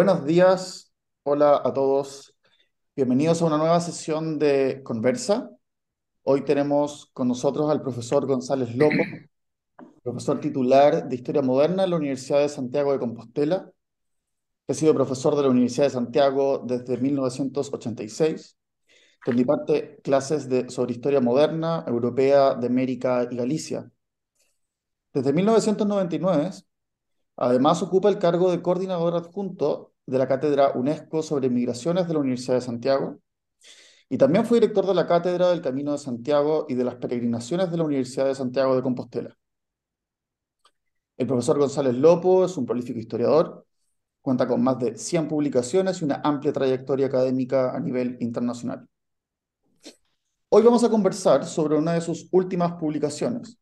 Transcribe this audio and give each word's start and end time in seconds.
Buenos 0.00 0.24
días, 0.24 0.94
hola 1.24 1.60
a 1.62 1.74
todos. 1.74 2.34
Bienvenidos 2.96 3.42
a 3.42 3.44
una 3.44 3.58
nueva 3.58 3.80
sesión 3.80 4.38
de 4.38 4.80
Conversa. 4.82 5.50
Hoy 6.22 6.42
tenemos 6.42 7.10
con 7.12 7.28
nosotros 7.28 7.70
al 7.70 7.82
profesor 7.82 8.26
González 8.26 8.74
Lopo, 8.74 8.94
profesor 10.02 10.40
titular 10.40 11.06
de 11.06 11.14
Historia 11.14 11.42
Moderna 11.42 11.84
en 11.84 11.90
la 11.90 11.96
Universidad 11.96 12.38
de 12.38 12.48
Santiago 12.48 12.92
de 12.92 12.98
Compostela. 12.98 13.70
Ha 14.68 14.72
sido 14.72 14.94
profesor 14.94 15.36
de 15.36 15.42
la 15.42 15.50
Universidad 15.50 15.84
de 15.84 15.90
Santiago 15.90 16.64
desde 16.66 16.96
1986, 16.96 18.56
donde 19.26 19.42
imparte 19.42 20.00
clases 20.02 20.48
de, 20.48 20.70
sobre 20.70 20.94
Historia 20.94 21.20
Moderna, 21.20 21.84
Europea, 21.86 22.54
de 22.54 22.68
América 22.68 23.28
y 23.30 23.36
Galicia. 23.36 23.92
Desde 25.12 25.34
1999 25.34 26.52
Además, 27.40 27.82
ocupa 27.82 28.10
el 28.10 28.18
cargo 28.18 28.50
de 28.50 28.60
coordinador 28.60 29.16
adjunto 29.16 29.89
de 30.10 30.18
la 30.18 30.26
Cátedra 30.26 30.72
UNESCO 30.74 31.22
sobre 31.22 31.48
Migraciones 31.48 32.08
de 32.08 32.14
la 32.14 32.18
Universidad 32.18 32.56
de 32.56 32.60
Santiago 32.60 33.20
y 34.08 34.18
también 34.18 34.44
fue 34.44 34.58
director 34.58 34.84
de 34.86 34.94
la 34.94 35.06
Cátedra 35.06 35.50
del 35.50 35.62
Camino 35.62 35.92
de 35.92 35.98
Santiago 35.98 36.66
y 36.68 36.74
de 36.74 36.82
las 36.82 36.96
Peregrinaciones 36.96 37.70
de 37.70 37.76
la 37.76 37.84
Universidad 37.84 38.26
de 38.26 38.34
Santiago 38.34 38.74
de 38.74 38.82
Compostela. 38.82 39.38
El 41.16 41.28
profesor 41.28 41.58
González 41.58 41.94
Lopo 41.94 42.44
es 42.44 42.56
un 42.56 42.66
prolífico 42.66 42.98
historiador, 42.98 43.64
cuenta 44.20 44.48
con 44.48 44.62
más 44.64 44.80
de 44.80 44.96
100 44.98 45.28
publicaciones 45.28 46.00
y 46.00 46.04
una 46.04 46.20
amplia 46.24 46.52
trayectoria 46.52 47.06
académica 47.06 47.74
a 47.74 47.78
nivel 47.78 48.16
internacional. 48.20 48.88
Hoy 50.48 50.62
vamos 50.64 50.82
a 50.82 50.90
conversar 50.90 51.46
sobre 51.46 51.76
una 51.76 51.92
de 51.92 52.00
sus 52.00 52.26
últimas 52.32 52.72
publicaciones, 52.72 53.58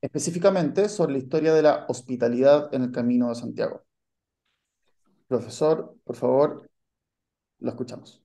específicamente 0.00 0.88
sobre 0.88 1.12
la 1.12 1.18
historia 1.18 1.52
de 1.52 1.62
la 1.62 1.84
hospitalidad 1.88 2.74
en 2.74 2.84
el 2.84 2.92
Camino 2.92 3.28
de 3.28 3.34
Santiago. 3.34 3.85
Profesor, 5.28 5.96
por 6.04 6.16
favor, 6.16 6.70
lo 7.58 7.70
escuchamos. 7.70 8.22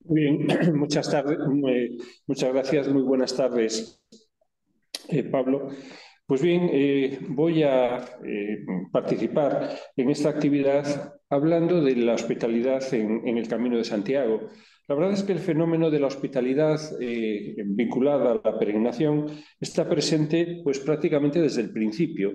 Muy 0.00 0.20
bien, 0.20 0.46
muchas, 0.78 1.10
tardes, 1.10 1.38
muchas 2.26 2.52
gracias, 2.52 2.88
muy 2.88 3.02
buenas 3.02 3.34
tardes, 3.34 4.00
eh, 5.08 5.24
Pablo. 5.24 5.68
Pues 6.26 6.42
bien, 6.42 6.68
eh, 6.72 7.18
voy 7.28 7.62
a 7.62 7.98
eh, 8.24 8.64
participar 8.92 9.70
en 9.96 10.10
esta 10.10 10.28
actividad 10.28 11.14
hablando 11.30 11.80
de 11.80 11.96
la 11.96 12.14
hospitalidad 12.14 12.82
en, 12.92 13.26
en 13.26 13.38
el 13.38 13.48
Camino 13.48 13.78
de 13.78 13.84
Santiago. 13.84 14.48
La 14.88 14.94
verdad 14.94 15.14
es 15.14 15.22
que 15.22 15.32
el 15.32 15.38
fenómeno 15.38 15.90
de 15.90 16.00
la 16.00 16.06
hospitalidad 16.08 16.80
vinculada 16.98 18.32
a 18.32 18.40
la 18.44 18.58
peregrinación 18.58 19.26
está 19.58 19.88
presente 19.88 20.60
pues, 20.62 20.78
prácticamente 20.78 21.40
desde 21.40 21.62
el 21.62 21.72
principio. 21.72 22.32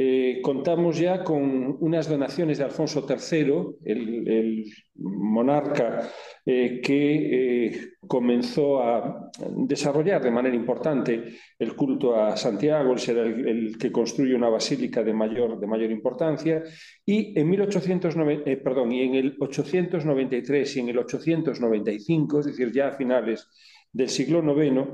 Eh, 0.00 0.38
contamos 0.40 0.96
ya 0.96 1.24
con 1.24 1.76
unas 1.80 2.08
donaciones 2.08 2.58
de 2.58 2.64
Alfonso 2.64 3.04
III, 3.04 3.78
el, 3.84 4.64
monarca 4.94 6.08
eh, 6.46 6.80
que 6.80 7.66
eh, 7.66 7.80
comenzó 8.06 8.80
a 8.80 9.28
desarrollar 9.56 10.22
de 10.22 10.30
manera 10.30 10.54
importante 10.54 11.24
el 11.58 11.74
culto 11.74 12.14
a 12.14 12.36
Santiago, 12.36 12.92
él 12.92 13.00
será 13.00 13.22
el, 13.22 13.76
que 13.76 13.90
construye 13.90 14.36
una 14.36 14.48
basílica 14.48 15.02
de 15.02 15.12
mayor, 15.12 15.58
de 15.58 15.66
mayor 15.66 15.90
importancia, 15.90 16.62
y 17.04 17.36
en, 17.36 17.50
1809, 17.50 18.56
perdón, 18.58 18.92
y 18.92 19.02
en 19.02 19.16
el 19.16 19.36
893 19.36 20.76
y 20.76 20.80
en 20.80 20.88
el 20.90 20.98
895, 20.98 22.38
es 22.38 22.46
decir, 22.46 22.70
ya 22.70 22.86
a 22.86 22.92
finales 22.92 23.48
del 23.92 24.08
siglo 24.08 24.44
IX, 24.62 24.92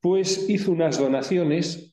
pues 0.00 0.48
hizo 0.48 0.72
unas 0.72 0.98
donaciones 0.98 1.87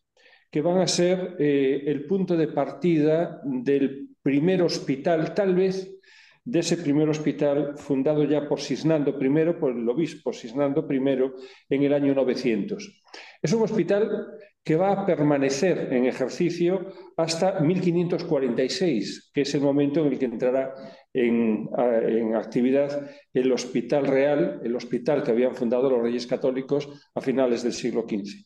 que 0.56 0.62
van 0.62 0.78
a 0.78 0.88
ser 0.88 1.36
eh, 1.38 1.84
el 1.86 2.06
punto 2.06 2.38
de 2.38 2.48
partida 2.48 3.42
del 3.44 4.08
primer 4.22 4.62
hospital, 4.62 5.34
tal 5.34 5.54
vez 5.54 6.00
de 6.46 6.60
ese 6.60 6.78
primer 6.78 7.10
hospital 7.10 7.78
fundado 7.78 8.24
ya 8.24 8.48
por 8.48 8.62
Sisnando 8.62 9.20
I, 9.20 9.54
por 9.60 9.74
el 9.74 9.90
obispo 9.90 10.32
Sisnando 10.32 10.88
I, 10.90 11.76
en 11.76 11.84
el 11.84 11.94
año 11.94 12.16
900. 12.16 13.04
Es 13.42 13.52
un 13.52 13.64
hospital 13.64 14.28
que 14.64 14.78
va 14.78 14.94
a 14.94 15.06
permanecer 15.06 15.92
en 15.92 16.06
ejercicio 16.06 16.86
hasta 17.18 17.60
1546, 17.60 19.32
que 19.34 19.42
es 19.42 19.56
el 19.56 19.60
momento 19.60 20.06
en 20.06 20.14
el 20.14 20.18
que 20.18 20.26
entrará 20.26 20.74
en, 21.12 21.68
en, 21.78 22.34
actividad 22.34 23.12
el 23.34 23.52
Hospital 23.52 24.08
Real, 24.08 24.62
el 24.64 24.74
hospital 24.74 25.22
que 25.22 25.32
habían 25.32 25.54
fundado 25.54 25.90
los 25.90 26.02
reyes 26.02 26.26
católicos 26.26 26.88
a 27.14 27.20
finales 27.20 27.62
del 27.62 27.74
siglo 27.74 28.06
XV. 28.08 28.46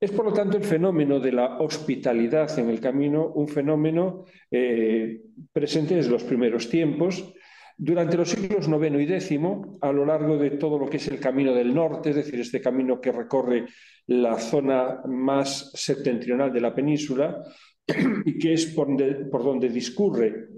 Es, 0.00 0.12
por 0.12 0.26
lo 0.26 0.32
tanto, 0.32 0.56
el 0.56 0.62
fenómeno 0.62 1.18
de 1.18 1.32
la 1.32 1.58
hospitalidad 1.58 2.56
en 2.58 2.70
el 2.70 2.80
camino 2.80 3.32
un 3.34 3.48
fenómeno 3.48 4.24
eh, 4.50 5.22
presente 5.52 5.96
desde 5.96 6.10
los 6.10 6.22
primeros 6.22 6.68
tiempos. 6.68 7.34
Durante 7.76 8.16
los 8.16 8.30
siglos 8.30 8.68
IX 8.68 8.96
y 9.00 9.12
X, 9.12 9.40
a 9.80 9.92
lo 9.92 10.04
largo 10.04 10.36
de 10.36 10.50
todo 10.52 10.78
lo 10.78 10.88
que 10.88 10.98
es 10.98 11.08
el 11.08 11.18
camino 11.18 11.52
del 11.52 11.74
norte, 11.74 12.10
es 12.10 12.16
decir, 12.16 12.38
este 12.40 12.60
camino 12.60 13.00
que 13.00 13.12
recorre 13.12 13.66
la 14.06 14.38
zona 14.38 15.00
más 15.06 15.72
septentrional 15.74 16.52
de 16.52 16.60
la 16.60 16.74
península 16.74 17.42
y 18.24 18.38
que 18.38 18.52
es 18.52 18.66
por 18.66 19.44
donde, 19.44 19.68
discurre 19.68 20.48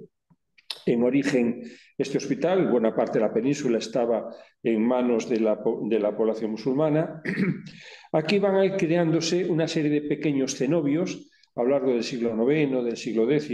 en 0.87 1.03
origen 1.03 1.63
este 1.97 2.19
hospital, 2.19 2.71
buena 2.71 2.95
parte 2.95 3.19
de 3.19 3.27
la 3.27 3.33
península 3.33 3.79
estaba 3.79 4.35
en 4.63 4.83
manos 4.83 5.29
de 5.29 5.41
la, 5.41 5.59
de 5.89 5.99
la 5.99 6.17
población 6.17 6.53
musulmana. 6.53 7.23
Aquí 8.13 8.39
van 8.39 8.57
a 8.57 8.65
ir 8.65 8.77
creándose 8.77 9.47
una 9.49 9.69
serie 9.69 9.91
de 9.91 10.03
pequeños 10.03 10.57
cenobios 10.57 11.31
a 11.55 11.63
lo 11.63 11.71
largo 11.71 11.93
del 11.93 12.05
siglo 12.05 12.31
IX, 12.51 12.85
del 12.85 12.97
siglo 12.97 13.31
X, 13.31 13.51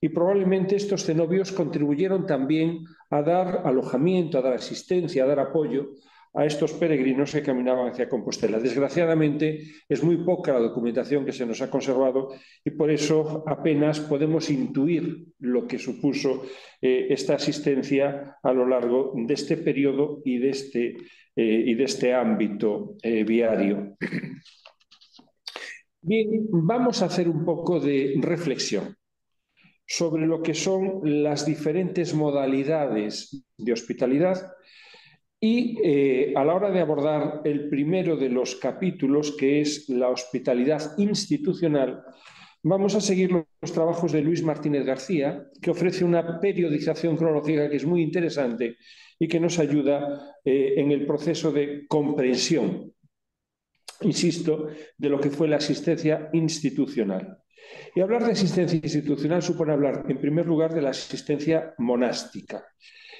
y 0.00 0.08
probablemente 0.08 0.76
estos 0.76 1.04
cenobios 1.04 1.52
contribuyeron 1.52 2.26
también 2.26 2.84
a 3.10 3.22
dar 3.22 3.62
alojamiento, 3.64 4.38
a 4.38 4.42
dar 4.42 4.54
asistencia, 4.54 5.24
a 5.24 5.26
dar 5.26 5.40
apoyo 5.40 5.90
a 6.34 6.44
estos 6.44 6.72
peregrinos 6.72 7.32
que 7.32 7.42
caminaban 7.42 7.90
hacia 7.90 8.08
Compostela. 8.08 8.58
Desgraciadamente, 8.58 9.62
es 9.88 10.02
muy 10.02 10.24
poca 10.24 10.52
la 10.52 10.58
documentación 10.58 11.24
que 11.24 11.32
se 11.32 11.46
nos 11.46 11.62
ha 11.62 11.70
conservado 11.70 12.34
y 12.64 12.70
por 12.70 12.90
eso 12.90 13.44
apenas 13.46 14.00
podemos 14.00 14.50
intuir 14.50 15.26
lo 15.38 15.66
que 15.68 15.78
supuso 15.78 16.44
eh, 16.82 17.06
esta 17.10 17.34
asistencia 17.34 18.36
a 18.42 18.52
lo 18.52 18.66
largo 18.66 19.12
de 19.14 19.34
este 19.34 19.56
periodo 19.58 20.22
y 20.24 20.38
de 20.38 20.50
este, 20.50 20.96
eh, 21.36 21.64
y 21.66 21.74
de 21.74 21.84
este 21.84 22.12
ámbito 22.12 22.96
eh, 23.00 23.22
viario. 23.22 23.96
Bien, 26.02 26.46
vamos 26.50 27.00
a 27.00 27.06
hacer 27.06 27.28
un 27.28 27.44
poco 27.44 27.78
de 27.80 28.14
reflexión 28.20 28.96
sobre 29.86 30.26
lo 30.26 30.42
que 30.42 30.54
son 30.54 31.00
las 31.22 31.46
diferentes 31.46 32.12
modalidades 32.12 33.44
de 33.56 33.72
hospitalidad 33.72 34.52
y 35.44 35.78
eh, 35.84 36.32
a 36.34 36.42
la 36.42 36.54
hora 36.54 36.70
de 36.70 36.80
abordar 36.80 37.42
el 37.44 37.68
primero 37.68 38.16
de 38.16 38.30
los 38.30 38.56
capítulos, 38.56 39.36
que 39.38 39.60
es 39.60 39.90
la 39.90 40.08
hospitalidad 40.08 40.96
institucional, 40.96 42.02
vamos 42.62 42.94
a 42.94 43.02
seguir 43.02 43.30
los 43.30 43.70
trabajos 43.70 44.10
de 44.12 44.22
Luis 44.22 44.42
Martínez 44.42 44.86
García, 44.86 45.44
que 45.60 45.70
ofrece 45.70 46.02
una 46.02 46.40
periodización 46.40 47.18
cronológica 47.18 47.68
que 47.68 47.76
es 47.76 47.84
muy 47.84 48.00
interesante 48.00 48.78
y 49.18 49.28
que 49.28 49.38
nos 49.38 49.58
ayuda 49.58 50.34
eh, 50.42 50.76
en 50.78 50.90
el 50.92 51.04
proceso 51.04 51.52
de 51.52 51.86
comprensión, 51.88 52.94
insisto, 54.00 54.68
de 54.96 55.08
lo 55.10 55.20
que 55.20 55.28
fue 55.28 55.46
la 55.46 55.56
asistencia 55.56 56.30
institucional. 56.32 57.36
Y 57.94 58.00
hablar 58.00 58.24
de 58.24 58.32
asistencia 58.32 58.80
institucional 58.82 59.42
supone 59.42 59.74
hablar, 59.74 60.06
en 60.08 60.18
primer 60.18 60.46
lugar, 60.46 60.72
de 60.72 60.80
la 60.80 60.90
asistencia 60.90 61.74
monástica. 61.76 62.64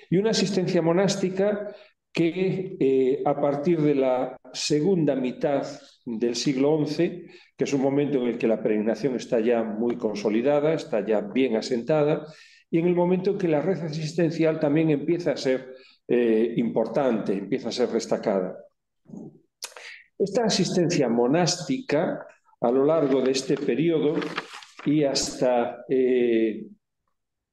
Y 0.09 0.17
una 0.17 0.31
asistencia 0.31 0.81
monástica 0.81 1.75
que 2.15 2.77
eh, 2.79 3.23
a 3.27 3.39
partir 3.41 3.81
de 3.83 3.97
la 3.97 4.39
segunda 4.53 5.17
mitad 5.17 5.67
del 6.07 6.37
siglo 6.37 6.87
XI, 6.87 7.27
que 7.57 7.65
es 7.65 7.73
un 7.73 7.83
momento 7.83 8.19
en 8.19 8.29
el 8.29 8.39
que 8.39 8.47
la 8.47 8.63
peregrinación 8.63 9.17
está 9.17 9.41
ya 9.41 9.65
muy 9.65 9.97
consolidada, 9.97 10.75
está 10.75 11.05
ya 11.05 11.21
bien 11.21 11.57
asentada, 11.57 12.25
y 12.71 12.79
en 12.79 12.87
el 12.87 12.95
momento 12.95 13.33
en 13.33 13.39
que 13.39 13.49
la 13.49 13.61
red 13.61 13.81
asistencial 13.83 14.61
también 14.61 14.91
empieza 14.91 15.33
a 15.33 15.37
ser 15.37 15.75
eh, 16.07 16.55
importante, 16.57 17.33
empieza 17.33 17.71
a 17.71 17.73
ser 17.73 17.89
destacada. 17.89 18.59
Esta 20.17 20.45
asistencia 20.45 21.09
monástica, 21.09 22.25
a 22.61 22.71
lo 22.71 22.85
largo 22.85 23.23
de 23.23 23.33
este 23.33 23.57
periodo 23.57 24.15
y 24.87 25.03
hasta 25.03 25.85
eh, 25.89 26.65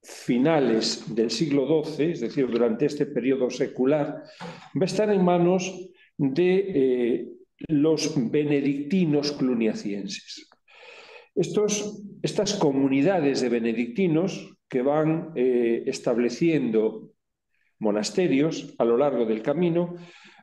finales 0.04 1.14
del 1.14 1.30
siglo 1.30 1.84
XII, 1.84 2.12
es 2.12 2.22
decir, 2.22 2.48
durante 2.48 2.86
este 2.86 3.06
periodo 3.06 3.50
secular, 3.50 4.24
va 4.76 4.82
a 4.82 4.86
estar 4.86 5.10
en 5.10 5.24
manos 5.24 5.90
de 6.18 6.56
eh, 6.58 7.28
los 7.68 8.14
benedictinos 8.32 9.32
cluniacienses. 9.34 10.50
Estos, 11.36 12.04
estas 12.22 12.56
comunidades 12.56 13.42
de 13.42 13.50
benedictinos 13.50 14.58
que 14.68 14.82
van 14.82 15.32
eh, 15.36 15.84
estableciendo 15.86 17.12
monasterios 17.80 18.74
a 18.78 18.86
lo 18.86 18.98
largo 18.98 19.26
del 19.26 19.42
camino 19.42 19.96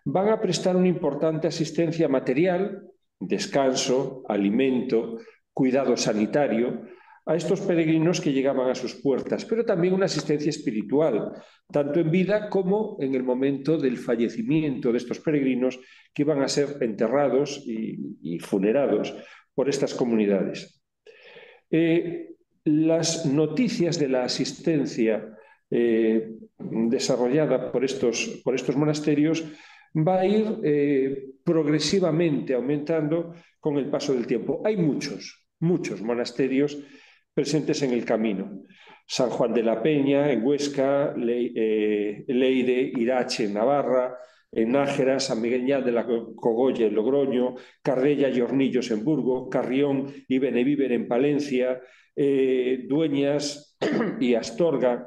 van 0.04 0.28
a 0.28 0.40
prestar 0.40 0.76
una 0.76 0.88
importante 0.88 1.48
asistencia 1.48 2.08
material, 2.08 2.88
descanso, 3.20 4.22
alimento, 4.28 5.18
cuidado 5.52 5.96
sanitario, 5.96 6.82
a 7.28 7.36
estos 7.36 7.60
peregrinos 7.60 8.22
que 8.22 8.32
llegaban 8.32 8.70
a 8.70 8.74
sus 8.74 8.94
puertas, 8.94 9.44
pero 9.44 9.62
también 9.62 9.92
una 9.92 10.06
asistencia 10.06 10.48
espiritual, 10.48 11.34
tanto 11.70 12.00
en 12.00 12.10
vida 12.10 12.48
como 12.48 12.96
en 13.00 13.14
el 13.14 13.22
momento 13.22 13.76
del 13.76 13.98
fallecimiento 13.98 14.90
de 14.90 14.96
estos 14.96 15.20
peregrinos 15.20 15.78
que 16.14 16.22
iban 16.22 16.40
a 16.40 16.48
ser 16.48 16.78
enterrados 16.80 17.62
y, 17.66 18.38
funerados 18.38 19.14
por 19.54 19.68
estas 19.68 19.92
comunidades. 19.92 20.80
Eh, 21.70 22.30
las 22.64 23.26
noticias 23.26 23.98
de 23.98 24.08
la 24.08 24.24
asistencia 24.24 25.36
eh, 25.70 26.30
desarrollada 26.58 27.70
por 27.70 27.84
estos, 27.84 28.40
por 28.42 28.54
estos 28.54 28.74
monasterios 28.74 29.44
va 29.94 30.20
a 30.20 30.26
ir 30.26 30.60
eh, 30.64 31.26
progresivamente 31.44 32.54
aumentando 32.54 33.34
con 33.60 33.76
el 33.76 33.90
paso 33.90 34.14
del 34.14 34.26
tiempo. 34.26 34.62
Hay 34.64 34.78
muchos, 34.78 35.46
muchos 35.60 36.00
monasterios 36.00 36.78
presentes 37.38 37.80
en 37.82 37.92
el 37.92 38.04
camino. 38.04 38.64
San 39.06 39.30
Juan 39.30 39.54
de 39.54 39.62
la 39.62 39.80
Peña 39.80 40.32
en 40.32 40.44
Huesca, 40.44 41.14
eh, 41.16 42.24
Leire, 42.26 42.92
Irache 42.96 43.44
en 43.44 43.54
Navarra, 43.54 44.18
en 44.50 44.72
Nájera, 44.72 45.20
San 45.20 45.40
Miguel 45.40 45.64
de 45.84 45.92
la 45.92 46.04
Cogolla 46.04 46.86
en 46.86 46.96
Logroño, 46.96 47.54
Carrella 47.80 48.28
y 48.28 48.40
Hornillos 48.40 48.90
en 48.90 49.04
Burgo, 49.04 49.48
Carrión 49.48 50.12
y 50.26 50.40
Benevíver 50.40 50.90
en 50.90 51.06
Palencia, 51.06 51.80
eh, 52.16 52.86
Dueñas 52.88 53.78
y 54.20 54.34
Astorga 54.34 55.06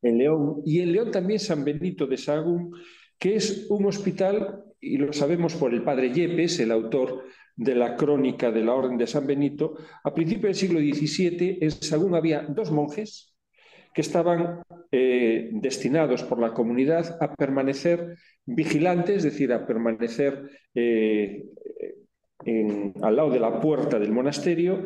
en 0.00 0.16
León, 0.16 0.62
y 0.64 0.80
en 0.80 0.92
León 0.92 1.10
también 1.10 1.40
San 1.40 1.62
Benito 1.62 2.06
de 2.06 2.16
Sagún, 2.16 2.72
que 3.18 3.36
es 3.36 3.66
un 3.68 3.84
hospital, 3.84 4.64
y 4.80 4.96
lo 4.96 5.12
sabemos 5.12 5.56
por 5.56 5.74
el 5.74 5.82
padre 5.82 6.10
Yepes, 6.10 6.58
el 6.60 6.70
autor 6.70 7.24
de 7.56 7.74
la 7.74 7.96
crónica 7.96 8.52
de 8.52 8.62
la 8.62 8.74
Orden 8.74 8.98
de 8.98 9.06
San 9.06 9.26
Benito, 9.26 9.74
a 10.04 10.12
principios 10.14 10.44
del 10.44 10.54
siglo 10.54 10.78
XVII 10.80 11.58
en 11.60 11.70
Sagún 11.70 12.14
había 12.14 12.42
dos 12.42 12.70
monjes 12.70 13.34
que 13.94 14.02
estaban 14.02 14.62
eh, 14.92 15.48
destinados 15.52 16.22
por 16.22 16.38
la 16.38 16.52
comunidad 16.52 17.16
a 17.18 17.34
permanecer 17.34 18.16
vigilantes, 18.44 19.16
es 19.16 19.22
decir, 19.24 19.52
a 19.54 19.66
permanecer 19.66 20.50
eh, 20.74 21.44
al 23.02 23.16
lado 23.16 23.30
de 23.30 23.40
la 23.40 23.58
puerta 23.58 23.98
del 23.98 24.12
monasterio 24.12 24.84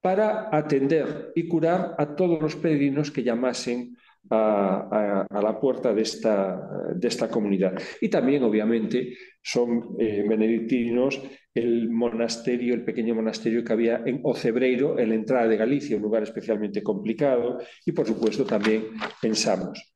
para 0.00 0.48
atender 0.56 1.32
y 1.34 1.48
curar 1.48 1.96
a 1.98 2.14
todos 2.14 2.40
los 2.40 2.56
peregrinos 2.56 3.10
que 3.10 3.24
llamasen 3.24 3.96
a, 4.30 5.26
la 5.30 5.58
puerta 5.60 5.94
de 5.94 6.02
esta, 6.02 6.60
de 6.94 7.08
esta, 7.08 7.28
comunidad. 7.28 7.74
Y 8.00 8.08
también, 8.08 8.42
obviamente, 8.42 9.14
son 9.42 9.96
eh, 9.98 10.24
benedictinos 10.28 11.20
el 11.54 11.90
monasterio, 11.90 12.74
el 12.74 12.84
pequeño 12.84 13.14
monasterio 13.14 13.64
que 13.64 13.72
había 13.72 14.02
en 14.04 14.20
Ocebreiro, 14.22 14.98
en 14.98 15.08
la 15.08 15.14
entrada 15.14 15.48
de 15.48 15.56
Galicia, 15.56 15.96
un 15.96 16.02
lugar 16.02 16.22
especialmente 16.22 16.82
complicado, 16.82 17.58
y 17.84 17.92
por 17.92 18.06
supuesto 18.06 18.44
también 18.44 18.88
en 19.22 19.34
Samos. 19.34 19.94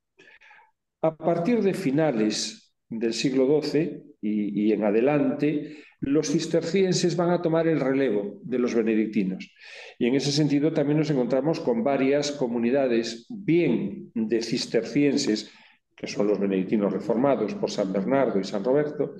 A 1.02 1.16
partir 1.16 1.60
de 1.62 1.74
finales 1.74 2.74
del 2.88 3.12
siglo 3.12 3.60
XII 3.62 4.02
y, 4.20 4.66
y 4.66 4.72
en 4.72 4.84
adelante, 4.84 5.76
los 6.02 6.32
cistercienses 6.32 7.16
van 7.16 7.30
a 7.30 7.40
tomar 7.40 7.68
el 7.68 7.78
relevo 7.78 8.40
de 8.42 8.58
los 8.58 8.74
benedictinos. 8.74 9.54
Y 9.98 10.06
en 10.06 10.16
ese 10.16 10.32
sentido 10.32 10.72
también 10.72 10.98
nos 10.98 11.10
encontramos 11.10 11.60
con 11.60 11.84
varias 11.84 12.32
comunidades, 12.32 13.26
bien 13.28 14.10
de 14.14 14.42
cistercienses, 14.42 15.50
que 15.96 16.08
son 16.08 16.26
los 16.26 16.40
benedictinos 16.40 16.92
reformados 16.92 17.54
por 17.54 17.70
San 17.70 17.92
Bernardo 17.92 18.40
y 18.40 18.44
San 18.44 18.64
Roberto, 18.64 19.14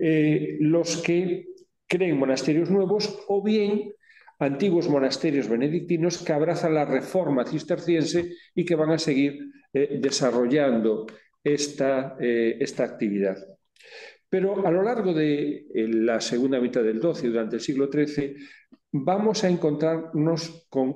eh, 0.00 0.58
los 0.60 0.98
que 0.98 1.46
creen 1.88 2.18
monasterios 2.18 2.70
nuevos 2.70 3.24
o 3.26 3.42
bien 3.42 3.92
antiguos 4.38 4.88
monasterios 4.88 5.48
benedictinos 5.48 6.18
que 6.18 6.32
abrazan 6.32 6.74
la 6.74 6.84
reforma 6.84 7.44
cisterciense 7.44 8.32
y 8.54 8.64
que 8.64 8.76
van 8.76 8.90
a 8.90 8.98
seguir 8.98 9.40
eh, 9.72 9.98
desarrollando 10.00 11.06
esta, 11.42 12.16
eh, 12.20 12.58
esta 12.60 12.84
actividad. 12.84 13.36
Pero 14.32 14.66
a 14.66 14.70
lo 14.70 14.82
largo 14.82 15.12
de 15.12 15.66
la 15.74 16.18
segunda 16.22 16.58
mitad 16.58 16.82
del 16.82 17.02
XII 17.02 17.28
y 17.28 17.32
durante 17.32 17.56
el 17.56 17.60
siglo 17.60 17.90
XIII 17.92 18.34
vamos 18.90 19.44
a 19.44 19.50
encontrarnos 19.50 20.66
con 20.70 20.94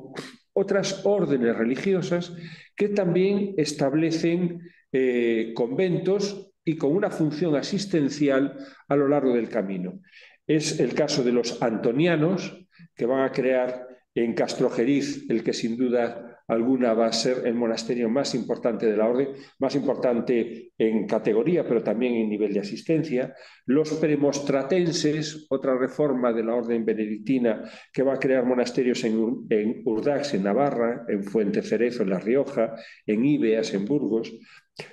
otras 0.55 1.05
órdenes 1.05 1.55
religiosas 1.55 2.35
que 2.75 2.89
también 2.89 3.53
establecen 3.59 4.63
eh, 4.91 5.53
conventos 5.55 6.51
y 6.65 6.79
con 6.79 6.97
una 6.97 7.11
función 7.11 7.57
asistencial 7.57 8.57
a 8.89 8.97
lo 8.97 9.07
largo 9.07 9.35
del 9.35 9.51
camino. 9.51 10.01
Es 10.47 10.81
el 10.81 10.95
caso 10.95 11.23
de 11.23 11.33
los 11.33 11.61
antonianos, 11.61 12.67
que 12.95 13.05
van 13.05 13.23
a 13.23 13.33
crear 13.33 13.87
en 14.15 14.33
Castrojeriz, 14.33 15.29
el 15.29 15.45
que 15.45 15.53
sin 15.53 15.77
duda 15.77 16.36
alguna 16.49 16.95
va 16.95 17.07
a 17.07 17.13
ser 17.13 17.43
el 17.45 17.55
monasterio 17.55 18.09
más 18.09 18.35
importante 18.35 18.87
de 18.87 18.97
la 18.97 19.07
orden, 19.07 19.29
más 19.59 19.75
importante 19.75 20.73
en 20.79 21.07
categoría, 21.07 21.67
pero 21.67 21.83
también 21.83 22.15
en 22.15 22.29
nivel 22.29 22.53
de 22.53 22.61
asistencia. 22.61 23.35
Los 23.67 23.95
premostratenses, 23.95 25.47
otra 25.51 25.77
reforma 25.77 26.33
de 26.33 26.45
la 26.45 26.55
orden 26.55 26.85
benedictina 26.85 27.65
que 27.93 28.03
va 28.03 28.15
a 28.15 28.19
crear 28.19 28.45
monasterios 28.45 29.03
en, 29.05 29.83
Urdax, 29.85 30.35
en 30.35 30.45
Navarra, 30.45 31.05
en 31.09 31.25
Fuente 31.25 31.63
Cerezo, 31.63 32.03
en 32.05 32.11
La 32.11 32.21
Rioja, 32.21 32.75
en 33.07 33.25
Ibeas, 33.25 33.75
en 33.75 33.85
Burgos. 33.85 34.33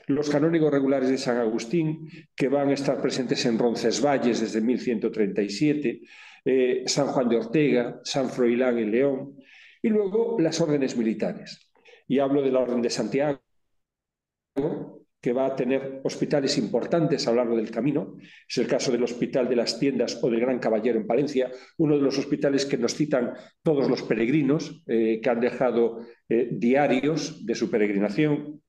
Los 0.07 0.29
canónigos 0.29 0.71
regulares 0.71 1.09
de 1.09 1.17
San 1.17 1.37
Agustín, 1.37 2.07
que 2.35 2.47
van 2.47 2.69
a 2.69 2.73
estar 2.73 3.01
presentes 3.01 3.45
en 3.45 3.59
Roncesvalles 3.59 4.39
desde 4.39 4.61
1137, 4.61 6.01
eh, 6.45 6.83
San 6.87 7.07
Juan 7.07 7.29
de 7.29 7.37
Ortega, 7.37 7.99
San 8.03 8.29
Froilán 8.29 8.77
en 8.79 8.91
León, 8.91 9.35
y 9.83 9.89
luego 9.89 10.37
las 10.39 10.59
órdenes 10.61 10.97
militares. 10.97 11.69
Y 12.07 12.19
hablo 12.19 12.41
de 12.41 12.51
la 12.51 12.61
Orden 12.61 12.81
de 12.81 12.89
Santiago, 12.89 13.41
que 15.21 15.33
va 15.33 15.45
a 15.45 15.55
tener 15.55 16.01
hospitales 16.03 16.57
importantes 16.57 17.27
a 17.27 17.31
lo 17.31 17.37
largo 17.37 17.55
del 17.55 17.71
camino. 17.71 18.17
Es 18.47 18.57
el 18.57 18.67
caso 18.67 18.91
del 18.91 19.03
Hospital 19.03 19.47
de 19.47 19.55
las 19.55 19.79
Tiendas 19.79 20.19
o 20.21 20.29
del 20.29 20.41
Gran 20.41 20.59
Caballero 20.59 20.99
en 20.99 21.07
Palencia, 21.07 21.51
uno 21.77 21.95
de 21.95 22.01
los 22.01 22.17
hospitales 22.17 22.65
que 22.65 22.77
nos 22.77 22.95
citan 22.95 23.33
todos 23.61 23.89
los 23.89 24.03
peregrinos 24.03 24.83
eh, 24.87 25.19
que 25.21 25.29
han 25.29 25.39
dejado 25.39 26.01
eh, 26.27 26.49
diarios 26.51 27.45
de 27.45 27.55
su 27.55 27.69
peregrinación. 27.69 28.61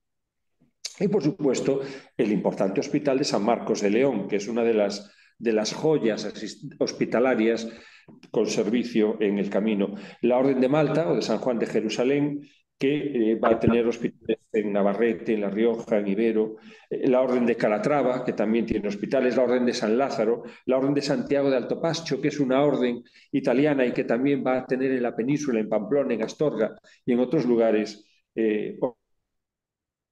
Y, 0.99 1.07
por 1.07 1.23
supuesto, 1.23 1.81
el 2.15 2.31
importante 2.31 2.79
Hospital 2.79 3.17
de 3.17 3.25
San 3.25 3.43
Marcos 3.43 3.81
de 3.81 3.89
León, 3.89 4.27
que 4.29 4.37
es 4.37 4.47
una 4.47 4.63
de 4.63 4.73
las, 4.73 5.11
de 5.37 5.53
las 5.53 5.73
joyas 5.73 6.31
hospitalarias 6.79 7.67
con 8.31 8.47
servicio 8.47 9.17
en 9.19 9.39
el 9.39 9.49
camino. 9.49 9.95
La 10.21 10.37
Orden 10.37 10.61
de 10.61 10.69
Malta 10.69 11.09
o 11.09 11.15
de 11.15 11.21
San 11.21 11.39
Juan 11.39 11.59
de 11.59 11.65
Jerusalén, 11.65 12.41
que 12.77 13.31
eh, 13.31 13.35
va 13.35 13.51
a 13.51 13.59
tener 13.59 13.87
hospitales 13.87 14.39
en 14.51 14.73
Navarrete, 14.73 15.33
en 15.33 15.41
La 15.41 15.49
Rioja, 15.49 15.97
en 15.97 16.07
Ibero, 16.07 16.57
eh, 16.89 17.07
la 17.07 17.21
Orden 17.21 17.45
de 17.45 17.55
Calatrava, 17.55 18.23
que 18.25 18.33
también 18.33 18.65
tiene 18.65 18.87
hospitales, 18.87 19.37
la 19.37 19.43
Orden 19.43 19.65
de 19.65 19.73
San 19.73 19.97
Lázaro, 19.97 20.43
la 20.65 20.77
Orden 20.77 20.93
de 20.93 21.01
Santiago 21.01 21.49
de 21.49 21.57
Alto 21.57 21.81
Pascho, 21.81 22.19
que 22.19 22.27
es 22.27 22.39
una 22.39 22.61
orden 22.63 23.03
italiana 23.31 23.85
y 23.85 23.93
que 23.93 24.03
también 24.03 24.43
va 24.45 24.57
a 24.57 24.65
tener 24.65 24.91
en 24.91 25.03
la 25.03 25.15
península, 25.15 25.59
en 25.59 25.69
Pamplona, 25.69 26.13
en 26.13 26.23
Astorga 26.23 26.75
y 27.05 27.13
en 27.13 27.19
otros 27.19 27.45
lugares 27.45 28.05
eh, 28.35 28.77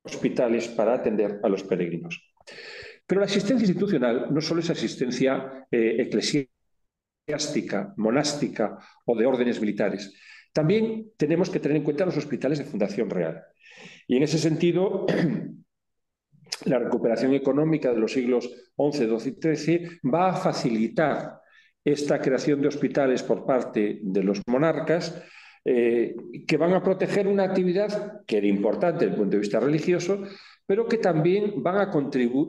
hospitales 0.03 0.69
para 0.69 0.93
atender 0.93 1.39
a 1.43 1.49
los 1.49 1.63
peregrinos. 1.63 2.21
Pero 3.05 3.21
la 3.21 3.25
asistencia 3.25 3.65
institucional 3.65 4.27
no 4.31 4.41
solo 4.41 4.61
es 4.61 4.69
asistencia 4.69 5.67
eclesiástica, 5.69 7.93
monástica 7.97 8.77
o 9.05 9.17
de 9.17 9.25
órdenes 9.25 9.59
militares. 9.59 10.13
También 10.53 11.11
tenemos 11.17 11.49
que 11.49 11.59
tener 11.59 11.77
en 11.77 11.83
cuenta 11.83 12.05
los 12.05 12.17
hospitales 12.17 12.59
de 12.59 12.65
Fundación 12.65 13.09
Real. 13.09 13.43
Y 14.07 14.17
en 14.17 14.23
ese 14.23 14.37
sentido, 14.37 15.07
la 16.65 16.79
recuperación 16.79 17.33
económica 17.33 17.91
de 17.91 17.99
los 17.99 18.13
siglos 18.13 18.49
XI, 18.77 19.07
XII 19.07 19.31
y 19.31 19.55
XIII 19.55 19.99
va 20.13 20.29
a 20.29 20.35
facilitar 20.35 21.41
esta 21.83 22.21
creación 22.21 22.61
de 22.61 22.67
hospitales 22.67 23.23
por 23.23 23.45
parte 23.45 23.99
de 24.01 24.23
los 24.23 24.41
monarcas 24.47 25.21
eh, 25.65 26.15
que 26.47 26.57
van 26.57 26.73
a 26.73 26.83
proteger 26.83 27.27
una 27.27 27.43
actividad 27.43 28.21
que 28.25 28.37
era 28.37 28.47
importante 28.47 29.05
desde 29.05 29.15
el 29.15 29.19
punto 29.19 29.31
de 29.31 29.41
vista 29.41 29.59
religioso, 29.59 30.23
pero 30.65 30.87
que 30.87 30.97
también, 30.97 31.61
van 31.61 31.77
a 31.77 31.91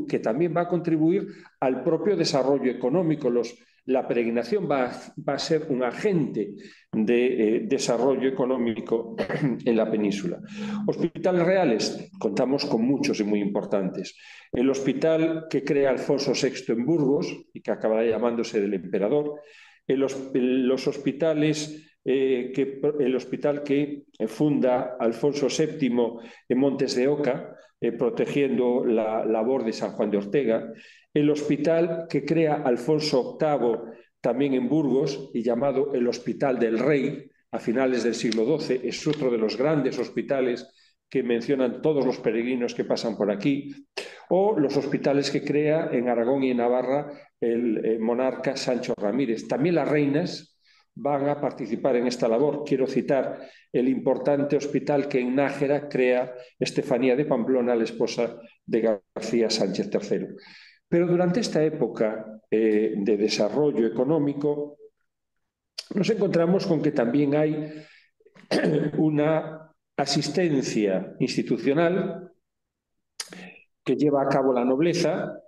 que 0.09 0.19
también 0.19 0.55
va 0.57 0.63
a 0.63 0.69
contribuir 0.69 1.27
al 1.61 1.83
propio 1.83 2.17
desarrollo 2.17 2.71
económico. 2.71 3.29
Los 3.31 3.55
la 3.87 4.09
peregrinación 4.09 4.69
va, 4.71 4.91
a 5.27 5.39
ser 5.39 5.67
un 5.69 5.83
agente 5.83 6.55
de 6.91 7.27
eh, 7.27 7.61
desarrollo 7.67 8.29
económico 8.29 9.15
en 9.65 9.77
la 9.77 9.91
península. 9.91 10.41
Hospitales 10.87 11.45
reales, 11.45 12.11
contamos 12.19 12.65
con 12.65 12.83
muchos 12.83 13.21
y 13.21 13.25
muy 13.25 13.41
importantes. 13.41 14.17
El 14.51 14.71
hospital 14.71 15.47
que 15.51 15.65
crea 15.65 15.91
Alfonso 15.91 16.33
VI 16.33 16.73
en 16.73 16.87
Burgos 16.87 17.27
y 17.53 17.61
que 17.61 17.73
acabará 17.73 18.05
llamándose 18.05 18.61
del 18.61 18.75
emperador. 18.75 19.41
los 19.87 20.89
hospitales 20.89 21.94
eh, 22.05 22.53
que, 22.55 22.81
el 23.01 23.17
hospital 23.17 23.63
que 23.63 24.05
funda 24.27 24.97
Alfonso 24.99 25.49
VII 25.49 25.91
en 26.49 26.59
Montes 26.59 26.97
de 26.97 27.09
Oca, 27.09 27.57
eh, 27.81 27.93
protegiendo 27.93 28.85
la 28.85 29.25
labor 29.25 29.65
de 29.65 29.73
San 29.73 29.93
Juan 29.93 30.11
de 30.11 30.19
Ortega, 30.19 30.73
el 31.13 31.31
hospital 31.31 32.07
que 32.09 32.25
crea 32.25 32.63
Alfonso 32.65 33.39
VIII 33.41 33.95
también 34.21 34.55
en 34.55 34.69
Burgos 34.69 35.31
y 35.35 35.43
llamado 35.43 35.93
el 35.95 36.09
Hospital 36.09 36.59
del 36.59 36.79
Rey, 36.79 37.31
a 37.53 37.59
finales 37.59 38.03
del 38.03 38.15
siglo 38.15 38.59
XII, 38.59 38.81
es 38.83 39.07
otro 39.07 39.31
de 39.31 39.39
los 39.39 39.57
grandes 39.57 39.99
hospitales 39.99 40.67
que 41.09 41.23
mencionan 41.23 41.81
todos 41.81 42.05
los 42.05 42.19
peregrinos 42.19 42.75
que 42.75 42.85
pasan 42.85 43.17
por 43.17 43.31
aquí, 43.31 43.73
o 44.31 44.59
los 44.59 44.77
hospitales 44.77 45.31
que 45.31 45.45
crea 45.45 45.91
en 45.93 46.09
Aragón 46.09 46.43
y 46.43 46.51
en 46.51 46.57
Navarra 46.57 47.13
el 47.41 47.85
eh, 47.85 47.99
monarca 48.01 48.57
Sancho 48.57 48.95
Ramírez. 48.97 49.47
También 49.47 49.77
las 49.77 49.89
reinas 49.89 50.54
van 50.97 51.29
a 51.29 51.41
participar 51.41 51.97
en 51.97 52.07
esta 52.07 52.29
labor. 52.29 52.65
Quiero 52.65 52.87
citar 52.87 53.49
el 53.73 53.89
importante 53.89 54.57
hospital 54.57 55.09
que 55.09 55.21
en 55.21 55.35
Nájera 55.35 55.89
crea 55.89 56.35
Estefanía 56.59 57.17
de 57.17 57.25
Pamplona, 57.25 57.75
la 57.75 57.85
esposa 57.85 58.37
de 58.65 59.01
García 59.15 59.51
Sánchez 59.51 59.91
III. 59.93 60.27
Pero 60.89 61.07
durante 61.07 61.41
esta 61.41 61.63
época 61.63 62.41
eh, 62.51 62.95
de 62.97 63.17
desarrollo 63.17 63.87
económico, 63.87 64.77
nos 65.95 66.09
encontramos 66.11 66.67
con 66.67 66.81
que 66.81 66.93
también 66.93 67.35
hay 67.35 67.73
una 68.99 69.75
asistencia 69.97 71.15
institucional 71.19 72.33
que 73.85 73.97
lleva 73.97 74.23
a 74.23 74.29
cabo 74.29 74.53
la 74.53 74.65
nobleza, 74.65 75.41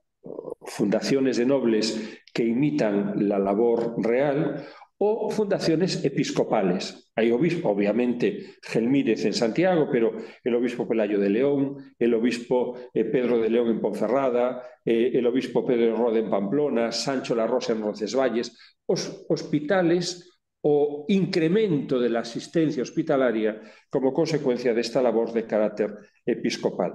fundaciones 0.62 1.36
de 1.36 1.46
nobles 1.46 2.20
que 2.32 2.44
imitan 2.44 3.28
la 3.28 3.38
labor 3.38 3.94
real, 3.98 4.66
o 4.98 5.30
fundaciones 5.30 6.04
episcopales. 6.04 7.10
Hay 7.14 7.30
obispo, 7.30 7.68
obviamente, 7.68 8.56
Gelmírez 8.62 9.24
en 9.24 9.34
Santiago, 9.34 9.88
pero 9.90 10.16
el 10.42 10.54
obispo 10.54 10.88
Pelayo 10.88 11.18
de 11.18 11.30
León, 11.30 11.94
el 11.98 12.14
obispo 12.14 12.78
eh, 12.94 13.04
Pedro 13.04 13.38
de 13.38 13.50
León 13.50 13.68
en 13.68 13.80
Ponferrada, 13.80 14.62
eh, 14.84 15.10
el 15.14 15.26
obispo 15.26 15.66
Pedro 15.66 15.96
Rode 15.96 16.20
en 16.20 16.30
Pamplona, 16.30 16.92
Sancho 16.92 17.34
La 17.34 17.46
Rosa 17.46 17.72
en 17.72 17.82
Roncesvalles, 17.82 18.76
hospitales 18.86 20.40
o 20.62 21.04
incremento 21.08 22.00
de 22.00 22.08
la 22.08 22.20
asistencia 22.20 22.82
hospitalaria 22.82 23.60
como 23.90 24.12
consecuencia 24.12 24.72
de 24.72 24.80
esta 24.80 25.02
labor 25.02 25.32
de 25.32 25.46
carácter 25.46 25.94
episcopal. 26.24 26.92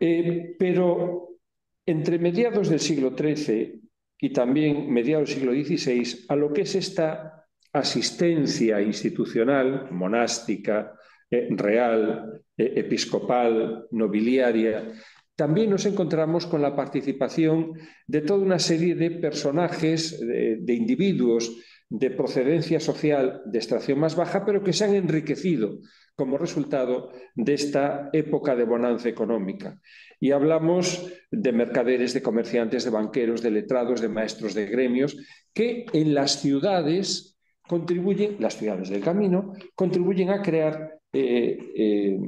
Eh, 0.00 0.54
pero 0.58 1.38
entre 1.84 2.18
mediados 2.18 2.68
del 2.68 2.80
siglo 2.80 3.14
XIII 3.16 3.87
y 4.20 4.30
también 4.30 4.90
mediados 4.92 5.28
del 5.28 5.38
siglo 5.38 5.52
XVI 5.52 6.26
a 6.28 6.36
lo 6.36 6.52
que 6.52 6.62
es 6.62 6.74
esta 6.74 7.46
asistencia 7.72 8.80
institucional, 8.80 9.88
monástica, 9.90 10.94
eh, 11.30 11.48
real, 11.50 12.42
eh, 12.56 12.72
episcopal, 12.76 13.86
nobiliaria, 13.92 14.92
también 15.36 15.70
nos 15.70 15.86
encontramos 15.86 16.46
con 16.46 16.60
la 16.60 16.74
participación 16.74 17.74
de 18.06 18.22
toda 18.22 18.44
una 18.44 18.58
serie 18.58 18.96
de 18.96 19.12
personajes, 19.12 20.18
de 20.18 20.74
individuos 20.74 21.56
de 21.88 22.10
procedencia 22.10 22.80
social 22.80 23.42
de 23.46 23.58
extracción 23.58 24.00
más 24.00 24.16
baja, 24.16 24.44
pero 24.44 24.64
que 24.64 24.72
se 24.72 24.84
han 24.84 24.94
enriquecido 24.94 25.78
como 26.18 26.36
resultado 26.36 27.12
de 27.36 27.54
esta 27.54 28.10
época 28.12 28.56
de 28.56 28.64
bonanza 28.64 29.08
económica. 29.08 29.80
Y 30.18 30.32
hablamos 30.32 31.06
de 31.30 31.52
mercaderes, 31.52 32.12
de 32.12 32.22
comerciantes, 32.22 32.82
de 32.82 32.90
banqueros, 32.90 33.40
de 33.40 33.52
letrados, 33.52 34.00
de 34.00 34.08
maestros 34.08 34.52
de 34.52 34.66
gremios, 34.66 35.16
que 35.54 35.86
en 35.92 36.14
las 36.14 36.40
ciudades 36.40 37.38
contribuyen, 37.68 38.34
las 38.40 38.56
ciudades 38.56 38.88
del 38.88 39.00
camino, 39.00 39.52
contribuyen 39.76 40.30
a 40.30 40.42
crear 40.42 40.98
eh, 41.12 41.56
eh, 41.76 42.18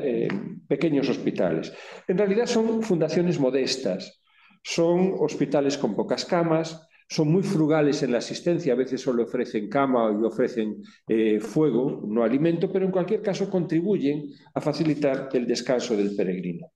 eh, 0.00 0.28
pequeños 0.66 1.08
hospitales. 1.08 1.72
En 2.08 2.18
realidad 2.18 2.46
son 2.46 2.82
fundaciones 2.82 3.38
modestas, 3.38 4.20
son 4.64 5.14
hospitales 5.20 5.78
con 5.78 5.94
pocas 5.94 6.24
camas, 6.24 6.85
son 7.08 7.30
muy 7.30 7.42
frugales 7.42 8.02
en 8.02 8.12
la 8.12 8.18
asistencia, 8.18 8.72
a 8.72 8.76
veces 8.76 9.00
solo 9.00 9.24
ofrecen 9.24 9.68
cama 9.68 10.10
y 10.18 10.24
ofrecen 10.24 10.82
eh, 11.06 11.38
fuego, 11.40 12.02
no 12.06 12.24
alimento, 12.24 12.70
pero 12.72 12.84
en 12.84 12.90
cualquier 12.90 13.22
caso 13.22 13.48
contribuyen 13.48 14.30
a 14.54 14.60
facilitar 14.60 15.28
el 15.32 15.46
descanso 15.46 15.96
del 15.96 16.16
peregrino. 16.16 16.72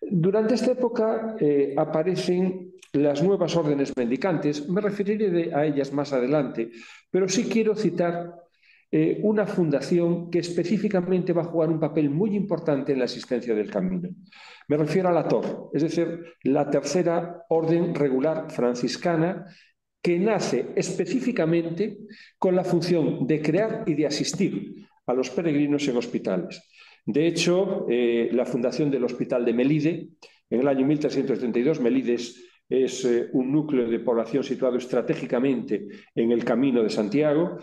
Durante 0.00 0.54
esta 0.54 0.72
época 0.72 1.36
eh, 1.40 1.74
aparecen 1.76 2.72
las 2.92 3.22
nuevas 3.22 3.54
órdenes 3.56 3.92
mendicantes, 3.96 4.68
me 4.68 4.80
referiré 4.80 5.52
a 5.52 5.66
ellas 5.66 5.92
más 5.92 6.12
adelante, 6.12 6.70
pero 7.10 7.28
sí 7.28 7.44
quiero 7.44 7.74
citar 7.74 8.32
eh, 8.90 9.20
una 9.22 9.46
fundación 9.46 10.30
que 10.30 10.38
específicamente 10.38 11.32
va 11.32 11.42
a 11.42 11.46
jugar 11.52 11.68
un 11.68 11.78
papel 11.78 12.08
muy 12.08 12.34
importante 12.34 12.92
en 12.92 13.00
la 13.00 13.04
asistencia 13.04 13.54
del 13.54 13.70
camino. 13.70 14.08
Me 14.68 14.76
refiero 14.76 15.08
a 15.08 15.12
la 15.12 15.28
TOR, 15.28 15.70
es 15.74 15.82
decir, 15.82 16.24
la 16.44 16.70
tercera 16.70 17.44
orden 17.50 17.94
regular 17.94 18.50
franciscana 18.50 19.46
que 20.00 20.18
nace 20.18 20.66
específicamente 20.74 21.98
con 22.38 22.56
la 22.56 22.64
función 22.64 23.26
de 23.26 23.42
crear 23.42 23.84
y 23.86 23.94
de 23.94 24.06
asistir 24.06 24.86
a 25.06 25.12
los 25.12 25.30
peregrinos 25.30 25.86
en 25.88 25.96
hospitales. 25.96 26.62
De 27.04 27.26
hecho, 27.26 27.86
eh, 27.88 28.28
la 28.32 28.44
fundación 28.44 28.90
del 28.90 29.04
Hospital 29.04 29.44
de 29.44 29.52
Melide, 29.52 30.08
en 30.50 30.60
el 30.60 30.68
año 30.68 30.86
1332, 30.86 31.80
Melide 31.80 32.14
es, 32.14 33.04
eh, 33.04 33.28
un 33.32 33.50
núcleo 33.50 33.88
de 33.88 34.00
población 34.00 34.44
situado 34.44 34.76
estratégicamente 34.76 35.88
en 36.14 36.32
el 36.32 36.44
camino 36.44 36.82
de 36.82 36.90
Santiago, 36.90 37.58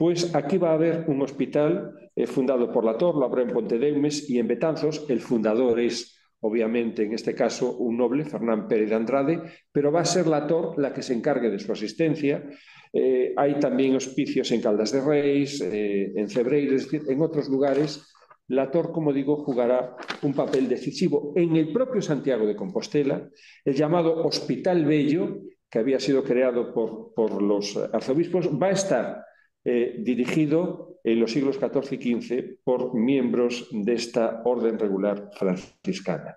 pues 0.00 0.34
aquí 0.34 0.56
va 0.56 0.70
a 0.70 0.74
haber 0.76 1.04
un 1.08 1.20
hospital 1.20 2.10
eh, 2.16 2.26
fundado 2.26 2.72
por 2.72 2.86
la 2.86 2.96
TOR, 2.96 3.16
lo 3.16 3.26
habrá 3.26 3.42
en 3.42 3.50
Pontedeumes 3.50 4.30
y 4.30 4.38
en 4.38 4.48
Betanzos. 4.48 5.04
El 5.10 5.20
fundador 5.20 5.78
es, 5.78 6.18
obviamente, 6.40 7.02
en 7.02 7.12
este 7.12 7.34
caso, 7.34 7.76
un 7.76 7.98
noble, 7.98 8.24
Fernán 8.24 8.66
Pérez 8.66 8.88
de 8.88 8.94
Andrade, 8.94 9.42
pero 9.70 9.92
va 9.92 10.00
a 10.00 10.06
ser 10.06 10.26
la 10.26 10.46
TOR 10.46 10.78
la 10.78 10.94
que 10.94 11.02
se 11.02 11.12
encargue 11.12 11.50
de 11.50 11.58
su 11.58 11.70
asistencia. 11.70 12.42
Eh, 12.90 13.34
hay 13.36 13.58
también 13.58 13.94
hospicios 13.94 14.50
en 14.52 14.62
Caldas 14.62 14.90
de 14.92 15.02
Reis, 15.02 15.60
eh, 15.60 16.14
en 16.16 16.30
Cebreiro, 16.30 16.76
es 16.76 16.84
decir, 16.84 17.02
en 17.06 17.20
otros 17.20 17.50
lugares. 17.50 18.10
La 18.48 18.70
TOR, 18.70 18.92
como 18.92 19.12
digo, 19.12 19.44
jugará 19.44 19.96
un 20.22 20.32
papel 20.32 20.66
decisivo 20.66 21.34
en 21.36 21.56
el 21.56 21.74
propio 21.74 22.00
Santiago 22.00 22.46
de 22.46 22.56
Compostela, 22.56 23.28
el 23.66 23.74
llamado 23.74 24.24
Hospital 24.24 24.82
Bello, 24.86 25.42
que 25.68 25.78
había 25.78 26.00
sido 26.00 26.24
creado 26.24 26.72
por, 26.72 27.12
por 27.12 27.42
los 27.42 27.76
arzobispos, 27.76 28.48
va 28.50 28.68
a 28.68 28.70
estar 28.70 29.24
eh, 29.64 29.96
dirigido 29.98 30.98
en 31.04 31.20
los 31.20 31.32
siglos 31.32 31.56
XIV 31.56 31.98
y 32.00 32.20
XV 32.20 32.58
por 32.64 32.94
miembros 32.94 33.68
de 33.72 33.94
esta 33.94 34.42
orden 34.44 34.78
regular 34.78 35.30
franciscana. 35.34 36.36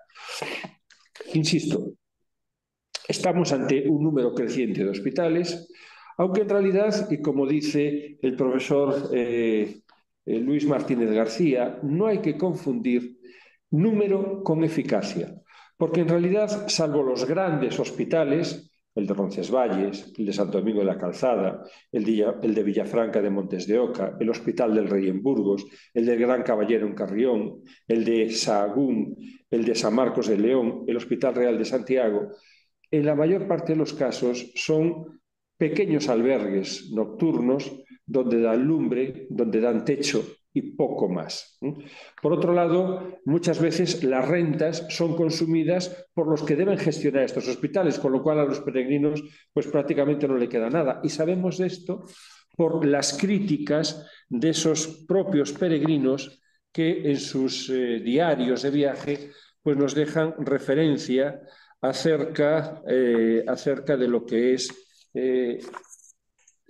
Insisto, 1.34 1.92
estamos 3.08 3.52
ante 3.52 3.88
un 3.88 4.02
número 4.02 4.34
creciente 4.34 4.84
de 4.84 4.90
hospitales, 4.90 5.68
aunque 6.16 6.42
en 6.42 6.48
realidad, 6.48 7.08
y 7.10 7.20
como 7.20 7.46
dice 7.46 8.18
el 8.22 8.36
profesor 8.36 9.10
eh, 9.12 9.80
eh, 10.26 10.38
Luis 10.38 10.66
Martínez 10.66 11.10
García, 11.10 11.78
no 11.82 12.06
hay 12.06 12.18
que 12.18 12.36
confundir 12.36 13.18
número 13.70 14.42
con 14.42 14.64
eficacia, 14.64 15.34
porque 15.76 16.00
en 16.00 16.08
realidad, 16.08 16.68
salvo 16.68 17.02
los 17.02 17.26
grandes 17.26 17.78
hospitales, 17.80 18.70
el 18.94 19.06
de 19.06 19.14
Roncesvalles, 19.14 20.12
el 20.16 20.26
de 20.26 20.32
Santo 20.32 20.58
Domingo 20.58 20.80
de 20.80 20.86
la 20.86 20.98
Calzada, 20.98 21.64
el 21.90 22.04
de, 22.04 22.62
Villafranca 22.62 23.20
de 23.20 23.30
Montes 23.30 23.66
de 23.66 23.78
Oca, 23.78 24.16
el 24.20 24.30
Hospital 24.30 24.74
del 24.74 24.88
Rey 24.88 25.08
en 25.08 25.22
Burgos, 25.22 25.66
el 25.92 26.06
del 26.06 26.18
Gran 26.18 26.42
Caballero 26.42 26.86
en 26.86 26.94
Carrión, 26.94 27.62
el 27.88 28.04
de 28.04 28.30
Sahagún, 28.30 29.16
el 29.50 29.64
de 29.64 29.74
San 29.74 29.94
Marcos 29.94 30.28
de 30.28 30.38
León, 30.38 30.84
el 30.86 30.96
Hospital 30.96 31.34
Real 31.34 31.58
de 31.58 31.64
Santiago. 31.64 32.28
En 32.90 33.04
la 33.06 33.14
mayor 33.14 33.48
parte 33.48 33.72
de 33.72 33.78
los 33.78 33.92
casos 33.92 34.52
son 34.54 35.20
pequeños 35.56 36.08
albergues 36.08 36.90
nocturnos 36.92 37.72
donde 38.06 38.40
dan 38.40 38.64
lumbre, 38.64 39.26
donde 39.30 39.60
dan 39.60 39.84
techo 39.84 40.24
y 40.54 40.62
poco 40.76 41.08
más. 41.08 41.58
Por 42.22 42.32
otro 42.32 42.54
lado, 42.54 43.18
muchas 43.24 43.60
veces 43.60 44.04
las 44.04 44.26
rentas 44.26 44.86
son 44.88 45.16
consumidas 45.16 46.06
por 46.14 46.28
los 46.28 46.44
que 46.44 46.54
deben 46.54 46.78
gestionar 46.78 47.24
estos 47.24 47.48
hospitales, 47.48 47.98
con 47.98 48.12
lo 48.12 48.22
cual 48.22 48.38
a 48.38 48.44
los 48.44 48.60
peregrinos 48.60 49.20
pues 49.52 49.66
prácticamente 49.66 50.28
no 50.28 50.36
le 50.36 50.48
queda 50.48 50.70
nada. 50.70 51.00
Y 51.02 51.08
sabemos 51.08 51.58
esto 51.58 52.04
por 52.56 52.86
las 52.86 53.18
críticas 53.18 54.06
de 54.28 54.50
esos 54.50 55.04
propios 55.08 55.52
peregrinos 55.52 56.40
que 56.72 57.10
en 57.10 57.18
sus 57.18 57.68
eh, 57.70 58.00
diarios 58.00 58.62
de 58.62 58.70
viaje 58.70 59.30
pues 59.60 59.76
nos 59.76 59.94
dejan 59.94 60.34
referencia 60.38 61.40
acerca, 61.80 62.80
eh, 62.86 63.44
acerca 63.46 63.96
de 63.96 64.08
lo 64.08 64.24
que 64.24 64.54
es 64.54 64.68
eh, 65.14 65.58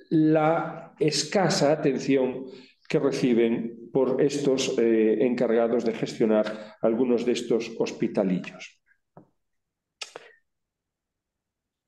la 0.08 0.94
escasa 0.98 1.72
atención 1.72 2.46
que 2.88 2.98
reciben 2.98 3.90
por 3.92 4.20
estos 4.20 4.76
eh, 4.78 5.18
encargados 5.20 5.84
de 5.84 5.94
gestionar 5.94 6.76
algunos 6.82 7.24
de 7.24 7.32
estos 7.32 7.72
hospitalillos. 7.78 8.80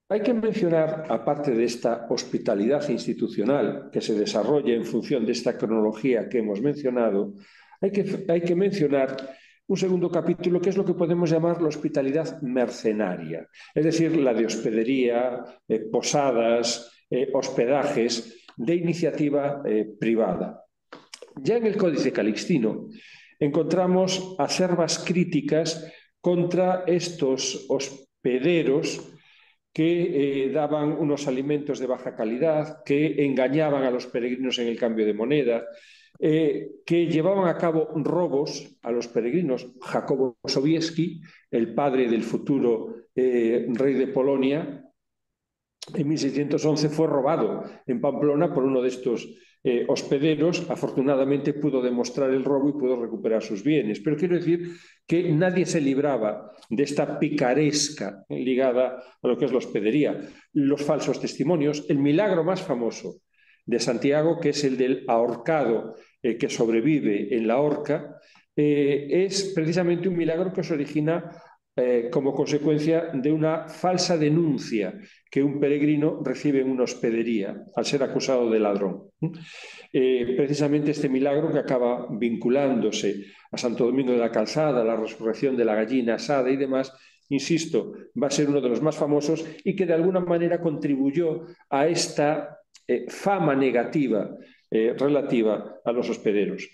Hay 0.09 0.23
que 0.23 0.33
mencionar, 0.33 1.05
aparte 1.09 1.51
de 1.51 1.65
esta 1.65 2.07
hospitalidad 2.09 2.89
institucional 2.89 3.91
que 3.91 4.01
se 4.01 4.15
desarrolla 4.15 4.73
en 4.73 4.85
función 4.85 5.27
de 5.27 5.33
esta 5.33 5.59
cronología 5.59 6.29
que 6.29 6.39
hemos 6.39 6.63
mencionado, 6.63 7.35
hay 7.81 7.91
que, 7.91 8.25
hay 8.29 8.41
que 8.41 8.55
mencionar 8.55 9.17
un 9.67 9.77
segundo 9.77 10.09
capítulo 10.09 10.61
que 10.61 10.71
es 10.71 10.77
lo 10.77 10.85
que 10.85 10.95
podemos 10.95 11.29
llamar 11.29 11.61
la 11.61 11.69
hospitalidad 11.69 12.41
mercenaria, 12.41 13.49
es 13.75 13.85
decir, 13.85 14.17
la 14.17 14.33
de 14.33 14.47
hospedería, 14.47 15.43
eh, 15.67 15.81
posadas, 15.91 16.89
eh, 17.11 17.29
hospedajes 17.35 18.45
de 18.57 18.77
iniciativa 18.77 19.63
privada. 19.99 20.66
Ya 21.37 21.57
en 21.57 21.67
el 21.67 21.77
Códice 21.77 22.13
Calixtino 22.13 22.89
encontramos 23.39 24.35
acervas 24.39 24.99
críticas 24.99 25.93
contra 26.21 26.85
estos 26.87 27.67
hospederos 27.69 29.13
que 29.73 30.45
eh, 30.45 30.51
daban 30.51 30.93
unos 30.93 31.29
alimentos 31.29 31.79
de 31.79 31.87
baja 31.87 32.17
calidad, 32.17 32.83
que 32.83 33.27
engañaban 33.27 33.85
a 33.85 33.91
los 33.91 34.07
peregrinos 34.07 34.59
en 34.59 34.69
el 34.69 34.79
cambio 34.79 35.05
de 35.05 35.13
moneda, 35.13 35.67
eh, 36.19 36.71
que 36.87 37.07
llevaban 37.07 37.47
a 37.47 37.59
cabo 37.59 37.91
robos 37.97 38.79
a 38.81 38.91
los 38.91 39.07
peregrinos. 39.09 39.69
Jacobo 39.83 40.39
Sobieski, 40.47 41.21
el 41.51 41.75
padre 41.75 42.09
del 42.09 42.23
futuro 42.23 43.09
eh, 43.15 43.67
rey 43.69 43.95
de 43.95 44.07
Polonia, 44.07 44.83
en 45.95 46.09
1611 46.09 46.89
fue 46.89 47.07
robado 47.07 47.65
en 47.87 48.01
Pamplona 48.01 48.53
por 48.53 48.65
uno 48.65 48.81
de 48.81 48.89
estos 48.89 49.29
eh, 49.69 49.85
hospederos. 49.89 50.71
Afortunadamente 50.71 51.53
pudo 51.53 51.83
demostrar 51.83 52.31
el 52.31 52.45
robo 52.45 52.69
y 52.69 52.73
pudo 52.75 52.95
recuperar 53.03 53.43
sus 53.43 53.65
bienes. 53.65 53.99
Pero 53.99 54.17
quiero 54.17 54.37
decir 54.37 54.77
que 55.05 55.33
nadie 55.33 55.67
se 55.67 55.81
libraba 55.81 56.53
de 56.71 56.85
esta 56.85 57.19
picaresca 57.19 58.25
ligada 58.29 59.03
a 59.21 59.27
lo 59.27 59.37
que 59.37 59.47
es 59.47 59.51
la 59.51 59.59
hospedería, 59.59 60.21
los 60.53 60.85
falsos 60.85 61.21
testimonios, 61.21 61.85
el 61.89 61.99
milagro 61.99 62.45
más 62.45 62.63
famoso 62.63 63.17
de 63.65 63.81
Santiago, 63.81 64.39
que 64.39 64.51
es 64.51 64.63
el 64.63 64.77
del 64.77 65.05
ahorcado 65.09 65.97
eh, 66.23 66.39
que 66.39 66.49
sobrevive 66.49 67.37
en 67.37 67.49
la 67.49 67.59
horca, 67.59 68.21
eh, 68.55 69.09
es 69.11 69.53
precisamente 69.53 70.09
un 70.09 70.17
milagro 70.17 70.53
que 70.53 70.63
se 70.63 70.75
origina 70.75 71.43
eh, 71.77 72.09
como 72.11 72.33
consecuencia 72.35 73.11
de 73.13 73.31
una 73.31 73.69
falsa 73.69 74.17
denuncia 74.17 74.99
que 75.31 75.43
un 75.43 75.61
peregrino 75.61 76.23
recibe 76.25 76.63
en 76.63 76.71
una 76.71 76.85
hospedería 76.85 77.65
al 77.77 77.85
ser 77.85 78.03
acusado 78.03 78.51
de 78.51 78.59
ladrón. 78.59 79.11
precisamente 79.93 80.91
este 80.91 81.09
milagro 81.09 81.53
que 81.53 81.59
acaba 81.59 82.07
vinculándose 82.11 83.27
a 83.53 83.59
Santo 83.59 83.87
Domingo 83.87 84.13
de 84.13 84.19
la 84.19 84.33
Calzada, 84.33 84.85
la 84.85 84.97
resurrección 84.97 85.57
de 85.57 85.65
la 85.65 85.75
gallina 85.75 86.15
asada 86.15 86.51
y 86.51 86.57
demás, 86.57 86.93
insisto, 87.29 87.93
va 88.21 88.29
a 88.29 88.31
ser 88.31 88.49
uno 88.49 88.61
de 88.61 88.69
los 88.69 88.83
más 88.83 88.97
famosos 88.97 89.45
y 89.65 89.75
que 89.75 89.87
de 89.87 89.95
alguna 89.95 90.21
manera 90.21 90.61
contribuyó 90.61 91.47
a 91.71 91.87
esta 91.87 92.61
eh, 92.87 93.07
fama 93.09 93.55
negativa 93.55 94.31
eh, 94.71 94.95
relativa 94.99 95.81
a 95.85 95.93
los 95.93 96.09
hospederos. 96.09 96.69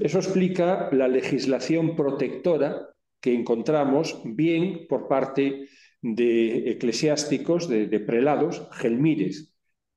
Eso 0.00 0.18
explica 0.18 0.88
la 0.92 1.08
legislación 1.08 1.96
protectora 1.96 2.88
que 3.20 3.34
encontramos 3.34 4.20
bien 4.24 4.86
por 4.88 5.08
parte 5.08 5.68
de 6.02 6.70
eclesiásticos, 6.70 7.68
de, 7.68 8.00
prelados, 8.00 8.68
Gelmírez 8.72 9.52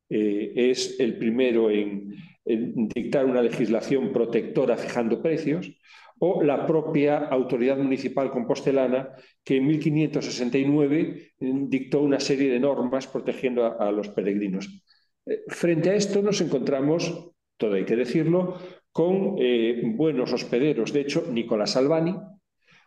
eh, 0.10 0.52
es 0.56 1.00
el 1.00 1.18
primero 1.18 1.70
en, 1.72 2.14
dictar 2.46 3.26
una 3.26 3.42
legislación 3.42 4.12
protectora 4.12 4.78
fijando 4.78 5.22
precios, 5.22 5.72
o 6.20 6.44
la 6.44 6.66
propia 6.66 7.18
autoridad 7.18 7.78
municipal 7.78 8.32
compostelana 8.32 9.10
que 9.44 9.58
en 9.58 9.68
1569 9.68 11.34
dictó 11.40 12.02
una 12.02 12.20
serie 12.20 12.50
de 12.50 12.60
normas 12.60 13.08
protegiendo 13.08 13.80
a, 13.80 13.92
los 13.92 14.10
peregrinos. 14.10 14.84
Eh, 15.26 15.44
frente 15.48 15.90
a 15.90 15.96
esto 15.96 16.22
nos 16.22 16.40
encontramos, 16.42 17.32
todo 17.58 17.74
hay 17.74 17.86
que 17.86 17.96
decirlo, 17.96 18.58
con 18.92 19.36
eh, 19.40 19.82
buenos 19.84 20.32
hospederos. 20.32 20.94
De 20.94 21.02
hecho, 21.02 21.28
Nicolás 21.32 21.76
Albani, 21.76 22.16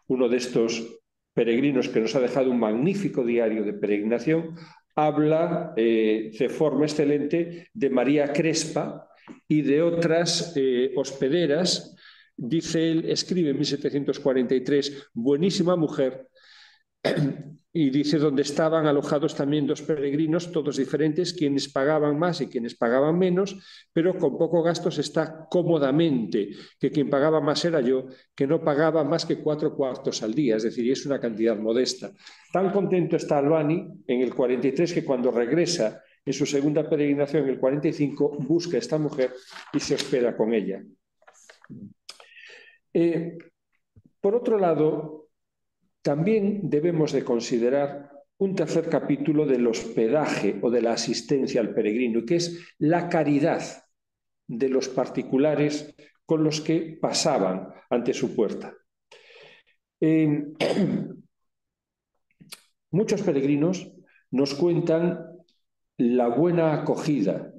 uno 0.08 0.28
de 0.28 0.36
estos 0.36 1.00
peregrinos 1.34 1.88
que 1.88 2.00
nos 2.00 2.14
ha 2.14 2.20
dejado 2.20 2.50
un 2.50 2.58
magnífico 2.58 3.24
diario 3.24 3.64
de 3.64 3.74
peregrinación, 3.74 4.56
habla 4.94 5.74
eh, 5.76 6.30
de 6.38 6.48
forma 6.48 6.86
excelente 6.86 7.68
de 7.74 7.90
María 7.90 8.32
Crespa 8.32 9.08
y 9.46 9.62
de 9.62 9.82
otras 9.82 10.54
hospederas. 10.96 11.94
Dice 12.36 12.90
él, 12.90 13.10
escribe 13.10 13.50
en 13.50 13.56
1743, 13.56 15.10
buenísima 15.12 15.76
mujer, 15.76 16.28
y 17.78 17.90
dice 17.90 18.16
donde 18.16 18.40
estaban 18.40 18.86
alojados 18.86 19.34
también 19.34 19.66
dos 19.66 19.82
peregrinos, 19.82 20.50
todos 20.50 20.78
diferentes, 20.78 21.34
quienes 21.34 21.68
pagaban 21.68 22.18
más 22.18 22.40
y 22.40 22.46
quienes 22.46 22.74
pagaban 22.74 23.18
menos, 23.18 23.54
pero 23.92 24.16
con 24.16 24.38
poco 24.38 24.62
gastos 24.62 24.96
está 24.96 25.46
cómodamente, 25.50 26.52
que 26.80 26.90
quien 26.90 27.10
pagaba 27.10 27.38
más 27.42 27.62
era 27.66 27.82
yo, 27.82 28.06
que 28.34 28.46
no 28.46 28.64
pagaba 28.64 29.04
más 29.04 29.26
que 29.26 29.42
cuatro 29.42 29.76
cuartos 29.76 30.22
al 30.22 30.32
día, 30.32 30.56
es 30.56 30.62
decir, 30.62 30.90
es 30.90 31.04
una 31.04 31.20
cantidad 31.20 31.54
modesta. 31.54 32.10
Tan 32.50 32.72
contento 32.72 33.16
está 33.16 33.36
Albani 33.36 33.86
en 34.06 34.22
el 34.22 34.34
43 34.34 34.94
que 34.94 35.04
cuando 35.04 35.30
regresa 35.30 36.02
en 36.24 36.32
su 36.32 36.46
segunda 36.46 36.88
peregrinación, 36.88 37.42
en 37.42 37.50
el 37.50 37.60
45, 37.60 38.38
busca 38.38 38.78
a 38.78 38.80
esta 38.80 38.96
mujer 38.96 39.34
y 39.74 39.80
se 39.80 39.96
hospeda 39.96 40.34
con 40.34 40.54
ella. 40.54 40.82
Eh, 42.94 43.36
por 44.18 44.34
otro 44.34 44.58
lado, 44.58 45.25
también 46.06 46.70
debemos 46.70 47.10
de 47.10 47.24
considerar 47.24 48.12
un 48.38 48.54
tercer 48.54 48.88
capítulo 48.88 49.44
del 49.44 49.66
hospedaje 49.66 50.56
o 50.62 50.70
de 50.70 50.80
la 50.80 50.92
asistencia 50.92 51.60
al 51.60 51.74
peregrino, 51.74 52.24
que 52.24 52.36
es 52.36 52.64
la 52.78 53.08
caridad 53.08 53.60
de 54.46 54.68
los 54.68 54.88
particulares 54.88 55.96
con 56.24 56.44
los 56.44 56.60
que 56.60 56.96
pasaban 57.02 57.70
ante 57.90 58.14
su 58.14 58.36
puerta. 58.36 58.72
muchos 62.92 63.22
peregrinos 63.22 63.92
nos 64.30 64.54
cuentan 64.54 65.26
la 65.96 66.28
buena 66.28 66.72
acogida 66.72 67.52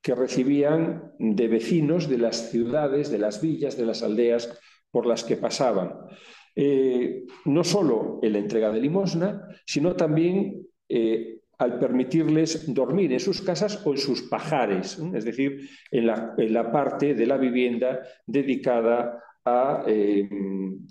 que 0.00 0.14
recibían 0.14 1.12
de 1.18 1.48
vecinos 1.48 2.08
de 2.08 2.18
las 2.18 2.52
ciudades, 2.52 3.10
de 3.10 3.18
las 3.18 3.40
villas, 3.40 3.76
de 3.76 3.86
las 3.86 4.04
aldeas 4.04 4.56
por 4.92 5.06
las 5.06 5.24
que 5.24 5.36
pasaban. 5.36 6.06
Eh, 6.54 7.24
no 7.44 7.62
solo 7.62 8.18
en 8.22 8.32
la 8.32 8.38
entrega 8.38 8.70
de 8.70 8.80
limosna, 8.80 9.48
sino 9.64 9.94
también 9.94 10.66
eh, 10.88 11.40
al 11.58 11.78
permitirles 11.78 12.72
dormir 12.72 13.12
en 13.12 13.20
sus 13.20 13.40
casas 13.42 13.86
o 13.86 13.92
en 13.92 13.98
sus 13.98 14.22
pajares, 14.22 14.98
es 15.14 15.24
decir, 15.24 15.68
en 15.90 16.06
la, 16.06 16.72
parte 16.72 17.14
de 17.14 17.26
la 17.26 17.36
vivienda 17.36 18.00
dedicada 18.26 19.22
a, 19.44 19.84
eh, 19.86 20.28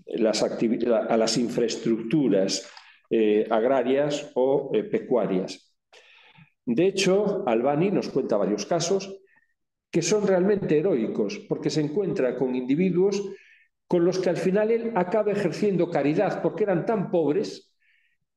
las, 0.06 0.44
a 0.44 1.18
las, 1.18 1.38
infraestructuras 1.38 2.72
agrarias 3.50 4.32
o 4.36 4.72
pecuarias. 4.92 5.74
De 6.64 6.86
hecho, 6.86 7.44
Albani 7.48 7.90
nos 7.90 8.10
cuenta 8.10 8.38
varios 8.38 8.68
casos 8.68 9.20
que 9.92 10.04
son 10.04 10.28
realmente 10.28 10.78
heroicos, 10.78 11.40
porque 11.50 11.72
se 11.72 11.82
encuentra 11.82 12.36
con 12.38 12.56
individuos 12.56 13.24
con 13.90 14.06
los 14.06 14.20
que 14.20 14.30
al 14.30 14.38
final 14.38 14.70
él 14.70 14.92
acaba 14.94 15.32
ejerciendo 15.32 15.90
caridad 15.90 16.44
porque 16.44 16.64
eran 16.64 16.86
tan 16.86 17.10
pobres, 17.10 17.74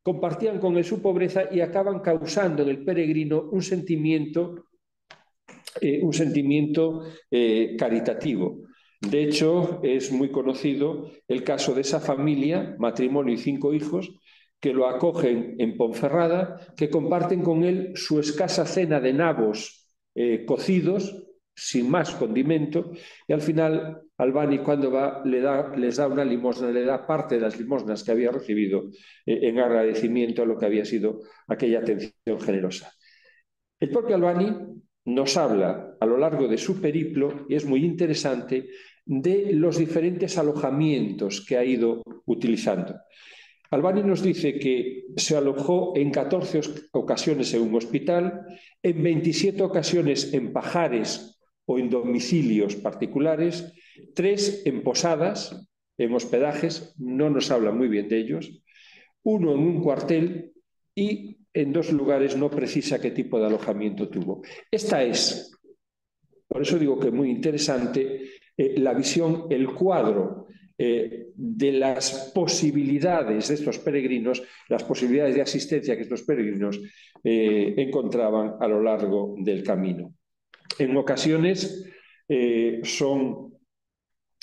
compartían 0.03 0.59
con 0.59 0.79
él 0.79 0.85
su 0.85 1.03
pobreza 1.03 1.43
y 1.53 1.61
acaban 1.61 2.01
causando 2.01 2.63
en 2.63 2.71
el 2.71 2.83
peregrino 2.83 3.51
un 3.53 3.61
sentimiento, 3.61 4.65
eh, 5.79 6.01
un 6.03 6.15
sentimiento 6.15 7.03
eh, 7.31 7.77
caritativo. 7.79 8.63
De 8.99 9.25
hecho, 9.25 9.81
es 9.83 10.11
muy 10.11 10.31
conocido 10.31 11.11
el 11.29 11.45
caso 11.45 11.75
de 11.75 11.83
esa 11.83 12.01
familia, 12.01 12.75
matrimonio 12.79 13.35
y 13.35 13.39
cinco 13.39 13.75
hijos, 13.75 14.11
que 14.59 14.73
lo 14.73 14.89
acogen 14.89 15.57
en 15.59 15.77
Ponferrada, 15.77 16.57
que 16.79 16.89
comparten 16.89 17.43
con 17.43 17.63
él 17.63 17.93
su 17.95 18.19
escasa 18.19 18.65
cena 18.65 19.01
de 19.01 19.13
nabos 19.13 19.87
eh, 20.15 20.47
cocidos 20.47 21.27
sin 21.55 21.91
más 21.91 22.13
condimento, 22.15 22.93
y 23.27 23.33
al 23.33 23.43
final 23.43 24.03
Albani 24.17 24.59
cuando 24.59 24.91
va 24.91 25.23
le 25.25 25.41
da, 25.41 25.75
les 25.77 25.97
da 25.97 26.07
una 26.07 26.25
limosna, 26.25 26.71
le 26.71 26.85
da 26.85 27.07
parte 27.07 27.35
de 27.35 27.43
las 27.43 27.59
limosnas 27.59 28.03
que 28.03 28.13
había 28.13 28.31
recibido 28.31 28.89
eh, 29.27 29.41
en 29.43 29.59
agradecimiento 29.59 30.43
a 30.43 30.47
lo 30.47 30.59
que 30.59 30.67
había 30.67 30.85
sido 30.85 31.21
aquella 31.49 31.81
atención 31.81 32.41
generosa. 32.41 32.93
El 33.79 33.91
propio 33.91 34.17
Albani 34.17 34.51
nos 35.07 35.37
habla 35.37 35.97
a 36.01 36.07
lo 36.07 36.17
largo 36.17 36.49
de 36.49 36.59
su 36.59 36.81
periplo, 36.81 37.47
y 37.49 37.57
es 37.57 37.65
muy 37.65 37.85
interesante, 37.85 38.69
de 39.05 39.53
los 39.53 39.79
diferentes 39.79 40.39
alojamientos 40.39 41.45
que 41.45 41.57
ha 41.57 41.65
ido 41.65 42.03
utilizando. 42.27 42.95
Albani 43.71 44.03
nos 44.03 44.23
dice 44.23 44.59
que 44.59 45.07
se 45.17 45.37
alojó 45.37 45.95
en 45.97 46.11
14 46.11 46.61
ocasiones 46.93 47.53
en 47.55 47.63
un 47.63 47.75
hospital, 47.75 48.45
en 48.83 49.03
27 49.03 49.63
ocasiones 49.63 50.33
en 50.35 50.53
pajares 50.53 51.42
o 51.67 51.79
en 51.79 51.91
domicilios 51.91 52.77
particulares, 52.77 53.73
tres 54.15 54.63
en 54.65 54.83
posadas, 54.83 55.69
en 55.99 56.15
hospedajes, 56.15 56.95
no 56.99 57.31
nos 57.31 57.51
habla 57.51 57.71
muy 57.71 57.89
bien 57.89 58.09
de 58.09 58.19
ellos, 58.19 58.63
uno 59.23 59.53
en 59.53 59.61
un 59.61 59.83
cuartel 59.83 60.53
y 60.95 61.39
en 61.55 61.73
dos 61.73 61.93
lugares 61.93 62.37
no 62.37 62.51
precisa 62.51 63.01
qué 63.01 63.11
tipo 63.11 63.39
de 63.39 63.47
alojamiento 63.47 64.09
tuvo. 64.09 64.43
Esta 64.71 65.03
es, 65.03 65.53
por 66.49 66.63
eso 66.63 66.79
digo 66.79 66.99
que 66.99 67.11
muy 67.11 67.31
interesante, 67.31 68.31
eh, 68.57 68.75
la 68.79 68.95
visión, 68.95 69.47
el 69.51 69.73
cuadro 69.73 70.47
eh, 70.77 71.29
de 71.35 71.73
las 71.73 72.33
posibilidades 72.35 73.49
de 73.49 73.55
estos 73.55 73.79
peregrinos, 73.79 74.43
las 74.69 74.83
posibilidades 74.85 75.35
de 75.35 75.43
asistencia 75.43 75.97
que 75.97 76.03
estos 76.03 76.23
peregrinos 76.23 76.81
eh, 77.23 77.75
encontraban 77.77 78.57
a 78.59 78.67
lo 78.67 78.83
largo 78.83 79.35
del 79.39 79.63
camino. 79.63 80.15
En 80.79 80.97
ocasiones 80.97 81.87
eh, 82.29 82.81
son 82.85 83.53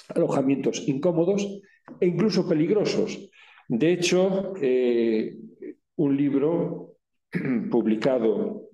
alojamientos 0.09 0.87
incómodos 0.87 1.61
e 1.99 2.07
incluso 2.07 2.47
peligrosos. 2.47 3.29
De 3.67 3.93
hecho, 3.93 4.53
eh, 4.61 5.35
un 5.95 6.17
libro 6.17 6.97
publicado 7.71 8.69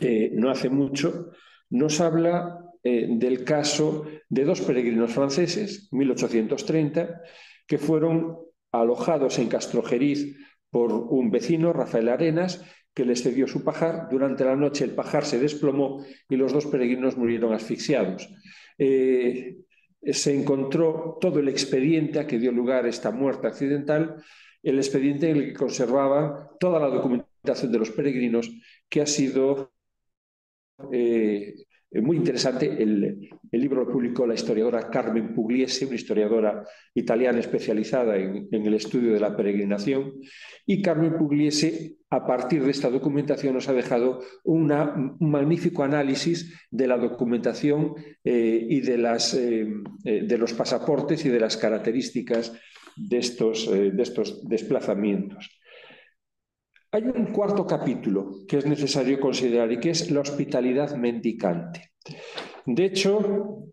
eh, 0.00 0.30
no 0.34 0.50
hace 0.50 0.68
mucho 0.68 1.32
nos 1.70 2.00
habla 2.00 2.64
del 2.80 3.44
caso 3.44 4.06
de 4.30 4.44
dos 4.44 4.62
peregrinos 4.62 5.12
franceses, 5.12 5.92
1830, 5.92 7.20
que 7.66 7.76
fueron 7.76 8.38
alojados 8.72 9.38
en 9.38 9.48
Castrojeriz 9.48 10.38
por 10.70 10.92
un 10.92 11.30
vecino, 11.30 11.74
Rafael 11.74 12.08
Arenas, 12.08 12.64
que 12.98 13.04
les 13.04 13.22
cedió 13.22 13.46
su 13.46 13.62
pajar. 13.62 14.08
Durante 14.10 14.44
la 14.44 14.56
noche 14.56 14.82
el 14.82 14.90
pajar 14.90 15.24
se 15.24 15.38
desplomó 15.38 16.04
y 16.28 16.34
los 16.34 16.52
dos 16.52 16.66
peregrinos 16.66 17.16
murieron 17.16 17.52
asfixiados. 17.52 18.28
Eh, 18.76 19.58
se 20.02 20.34
encontró 20.34 21.16
todo 21.20 21.38
el 21.38 21.48
expediente 21.48 22.18
a 22.18 22.26
que 22.26 22.40
dio 22.40 22.50
lugar 22.50 22.86
esta 22.86 23.12
muerte 23.12 23.46
accidental, 23.46 24.20
el 24.64 24.78
expediente 24.78 25.30
en 25.30 25.36
el 25.36 25.44
que 25.44 25.54
conservaba 25.54 26.50
toda 26.58 26.80
la 26.80 26.88
documentación 26.88 27.70
de 27.70 27.78
los 27.78 27.92
peregrinos 27.92 28.50
que 28.88 29.00
ha 29.00 29.06
sido 29.06 29.72
eh, 30.92 31.54
muy 31.92 32.16
interesante. 32.16 32.66
El, 32.82 33.30
libro 33.50 33.84
lo 33.84 33.90
publicó 33.90 34.26
la 34.26 34.34
historiadora 34.34 34.90
Carmen 34.90 35.34
Pugliese, 35.34 35.86
una 35.86 35.94
historiadora 35.94 36.64
italiana 36.94 37.40
especializada 37.40 38.16
en, 38.16 38.48
el 38.50 38.74
estudio 38.74 39.14
de 39.14 39.20
la 39.20 39.34
peregrinación. 39.34 40.12
Y 40.66 40.82
Carmen 40.82 41.16
Pugliese, 41.16 41.96
a 42.10 42.26
partir 42.26 42.62
de 42.62 42.70
esta 42.70 42.90
documentación, 42.90 43.54
nos 43.54 43.68
ha 43.68 43.72
dejado 43.72 44.20
un 44.44 44.68
magnífico 45.20 45.82
análisis 45.82 46.54
de 46.70 46.86
la 46.86 46.98
documentación 46.98 47.94
eh, 48.22 48.66
y 48.68 48.86
eh, 48.90 49.72
eh, 50.04 50.22
de 50.26 50.38
los 50.38 50.52
pasaportes 50.52 51.24
y 51.24 51.30
de 51.30 51.40
las 51.40 51.56
características 51.56 52.52
de 52.96 53.18
estos 53.18 53.68
desplazamientos. 54.46 55.57
Hay 56.90 57.02
un 57.02 57.32
cuarto 57.32 57.66
capítulo 57.66 58.46
que 58.48 58.58
es 58.58 58.66
necesario 58.66 59.20
considerar 59.20 59.70
y 59.70 59.78
que 59.78 59.90
es 59.90 60.10
la 60.10 60.20
hospitalidad 60.20 60.96
mendicante. 60.96 61.92
De 62.64 62.84
hecho, 62.86 63.64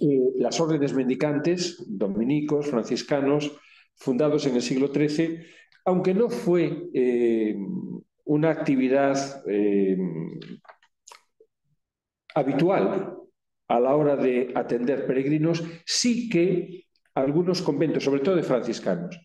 eh, 0.00 0.30
las 0.38 0.60
órdenes 0.60 0.92
mendicantes, 0.94 1.84
dominicos, 1.88 2.68
franciscanos, 2.68 3.50
fundados 3.96 4.46
en 4.46 4.54
el 4.54 4.62
siglo 4.62 4.92
XIII, 4.94 5.40
aunque 5.84 6.14
no 6.14 6.30
fue 6.30 6.90
eh, 6.94 7.56
una 8.24 8.50
actividad 8.50 9.42
eh, 9.48 9.98
habitual 12.36 13.16
a 13.66 13.80
la 13.80 13.96
hora 13.96 14.14
de 14.16 14.52
atender 14.54 15.06
peregrinos, 15.06 15.64
sí 15.84 16.28
que 16.28 16.84
algunos 17.14 17.62
conventos, 17.62 18.04
sobre 18.04 18.20
todo 18.20 18.36
de 18.36 18.44
franciscanos, 18.44 19.18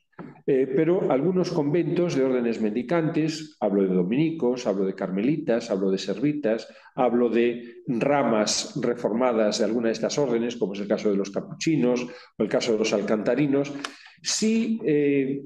eh, 0.47 0.71
pero 0.75 1.11
algunos 1.11 1.49
conventos 1.49 2.13
de 2.13 2.23
órdenes 2.23 2.61
mendicantes, 2.61 3.57
hablo 3.59 3.81
de 3.81 3.95
dominicos, 3.95 4.67
hablo 4.67 4.85
de 4.85 4.93
carmelitas, 4.93 5.71
hablo 5.71 5.89
de 5.89 5.97
servitas, 5.97 6.67
hablo 6.93 7.29
de 7.29 7.81
ramas 7.87 8.79
reformadas 8.79 9.57
de 9.57 9.65
alguna 9.65 9.87
de 9.87 9.93
estas 9.93 10.19
órdenes, 10.19 10.57
como 10.57 10.73
es 10.73 10.81
el 10.81 10.87
caso 10.87 11.09
de 11.09 11.17
los 11.17 11.31
capuchinos 11.31 12.05
o 12.37 12.43
el 12.43 12.47
caso 12.47 12.73
de 12.73 12.77
los 12.77 12.93
alcantarinos, 12.93 13.73
sí 14.21 14.79
eh, 14.85 15.41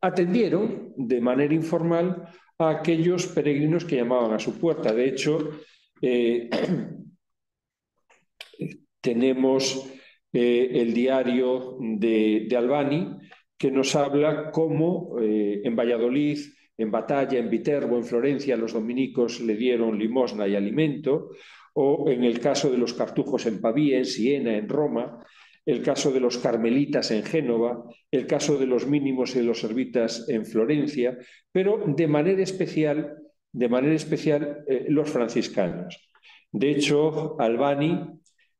atendieron 0.00 0.92
de 0.96 1.20
manera 1.20 1.52
informal 1.52 2.28
a 2.56 2.70
aquellos 2.70 3.26
peregrinos 3.26 3.84
que 3.84 3.96
llamaban 3.96 4.32
a 4.32 4.38
su 4.38 4.60
puerta. 4.60 4.92
De 4.92 5.08
hecho, 5.08 5.60
eh, 6.00 6.48
tenemos 9.00 9.90
el 10.32 10.94
diario 10.94 11.76
de 11.80 12.48
Albani, 12.56 13.18
que 13.60 13.70
nos 13.70 13.94
habla 13.94 14.50
cómo 14.50 15.18
eh, 15.20 15.60
en 15.62 15.76
Valladolid, 15.76 16.38
en 16.78 16.90
Batalla, 16.90 17.38
en 17.38 17.50
Viterbo, 17.50 17.98
en 17.98 18.04
Florencia, 18.04 18.56
los 18.56 18.72
dominicos 18.72 19.42
le 19.42 19.54
dieron 19.54 19.98
limosna 19.98 20.48
y 20.48 20.56
alimento, 20.56 21.32
o 21.74 22.08
en 22.08 22.24
el 22.24 22.40
caso 22.40 22.70
de 22.70 22.78
los 22.78 22.94
cartujos 22.94 23.44
en 23.44 23.60
Pavía, 23.60 23.98
en 23.98 24.06
Siena, 24.06 24.56
en 24.56 24.66
Roma, 24.66 25.22
el 25.66 25.82
caso 25.82 26.10
de 26.10 26.20
los 26.20 26.38
carmelitas 26.38 27.10
en 27.10 27.22
Génova, 27.22 27.84
el 28.10 28.26
caso 28.26 28.56
de 28.56 28.64
los 28.64 28.86
mínimos 28.86 29.36
y 29.36 29.42
los 29.42 29.60
servitas 29.60 30.26
en 30.30 30.46
Florencia, 30.46 31.18
pero 31.52 31.84
de 31.86 32.08
manera 32.08 32.42
especial, 32.42 33.18
de 33.52 33.68
manera 33.68 33.94
especial 33.94 34.64
eh, 34.68 34.86
los 34.88 35.10
franciscanos. 35.10 36.10
De 36.50 36.70
hecho, 36.70 37.38
Albani 37.38 38.08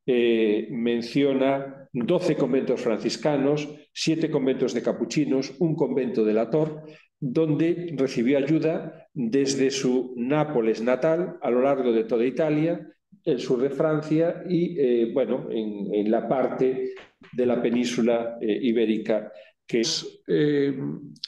eh, 0.05 0.69
menciona 0.71 1.80
12 1.93 2.37
conventos 2.37 2.81
franciscanos, 2.81 3.69
7 3.93 4.31
conventos 4.31 4.75
de 4.75 4.83
capuchinos, 4.83 5.55
un 5.59 5.75
convento 5.75 6.25
de 6.25 6.35
la 6.35 6.51
Tor, 6.51 6.83
donde 7.19 7.93
recibió 7.97 8.39
ayuda 8.39 9.09
desde 9.13 9.71
su 9.71 10.15
Nápoles 10.17 10.81
natal 10.81 11.39
a 11.43 11.51
lo 11.51 11.63
largo 11.63 11.93
de 11.93 12.05
toda 12.05 12.25
Italia, 12.25 12.87
el 13.25 13.41
sur 13.41 13.61
de 13.61 13.71
Francia 13.71 14.43
y, 14.49 14.79
eh, 14.79 15.11
bueno, 15.13 15.49
en, 15.51 16.11
la 16.11 16.27
parte 16.27 16.95
de 17.33 17.47
la 17.47 17.61
península 17.61 18.39
eh, 18.41 18.59
ibérica, 18.63 19.31
que 19.67 19.81
es, 19.81 20.23
eh, 20.27 20.75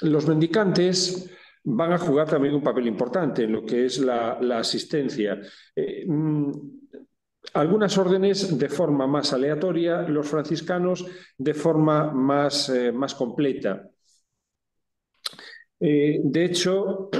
los 0.03 0.27
mendicantes 0.27 1.31
van 1.64 1.92
a 1.92 1.98
jugar 1.98 2.29
también 2.29 2.55
un 2.55 2.62
papel 2.62 2.87
importante 2.87 3.44
en 3.44 3.53
lo 3.53 3.64
que 3.64 3.85
es 3.85 3.98
la, 3.98 4.38
la 4.40 4.59
asistencia. 4.59 5.38
Mm, 6.07 6.51
algunas 7.55 7.98
órdenes 7.98 8.59
de 8.59 8.68
forma 8.68 9.07
más 9.07 9.33
aleatoria, 9.33 10.02
los 10.02 10.28
franciscanos 10.28 11.05
de 11.37 11.55
forma 11.55 12.12
más, 12.12 12.68
eh, 12.68 12.92
más 12.92 13.14
completa. 13.14 13.88
Eh, 15.81 16.20
de 16.22 16.44
hecho, 16.44 17.11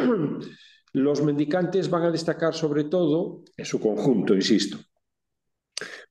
los 0.93 1.23
mendicantes 1.23 1.91
van 1.91 2.05
a 2.05 2.11
destacar 2.11 2.55
sobre 2.55 2.85
todo, 2.85 3.43
en 3.57 3.65
su 3.65 3.81
conjunto, 3.81 4.35
insisto, 4.35 4.79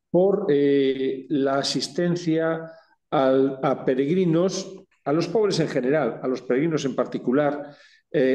por 0.09 0.47
eh, 0.49 1.25
la 1.29 1.59
asistencia 1.59 2.69
a 3.13 3.83
peregrinos, 3.85 4.73
a 5.03 5.11
los 5.11 5.27
pobres 5.27 5.59
en 5.59 5.67
general, 5.67 6.21
a 6.23 6.27
los 6.29 6.41
peregrinos 6.43 6.85
en 6.85 6.95
particular, 6.95 7.75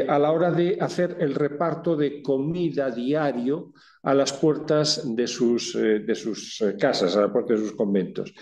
a 0.08 0.18
la 0.18 0.32
hora 0.32 0.50
de 0.50 0.76
hacer 0.78 1.16
el 1.18 1.34
reparto 1.34 1.96
de 1.96 2.20
comida 2.20 2.90
diario 2.90 3.72
a 4.06 4.14
las 4.14 4.32
puertas 4.32 5.02
de 5.16 5.26
sus, 5.26 5.74
eh, 5.74 5.98
de 5.98 6.14
sus 6.14 6.60
eh, 6.60 6.76
casas, 6.78 7.16
a 7.16 7.22
las 7.22 7.30
puertas 7.32 7.58
de 7.58 7.66
sus 7.66 7.76
conventos. 7.76 8.32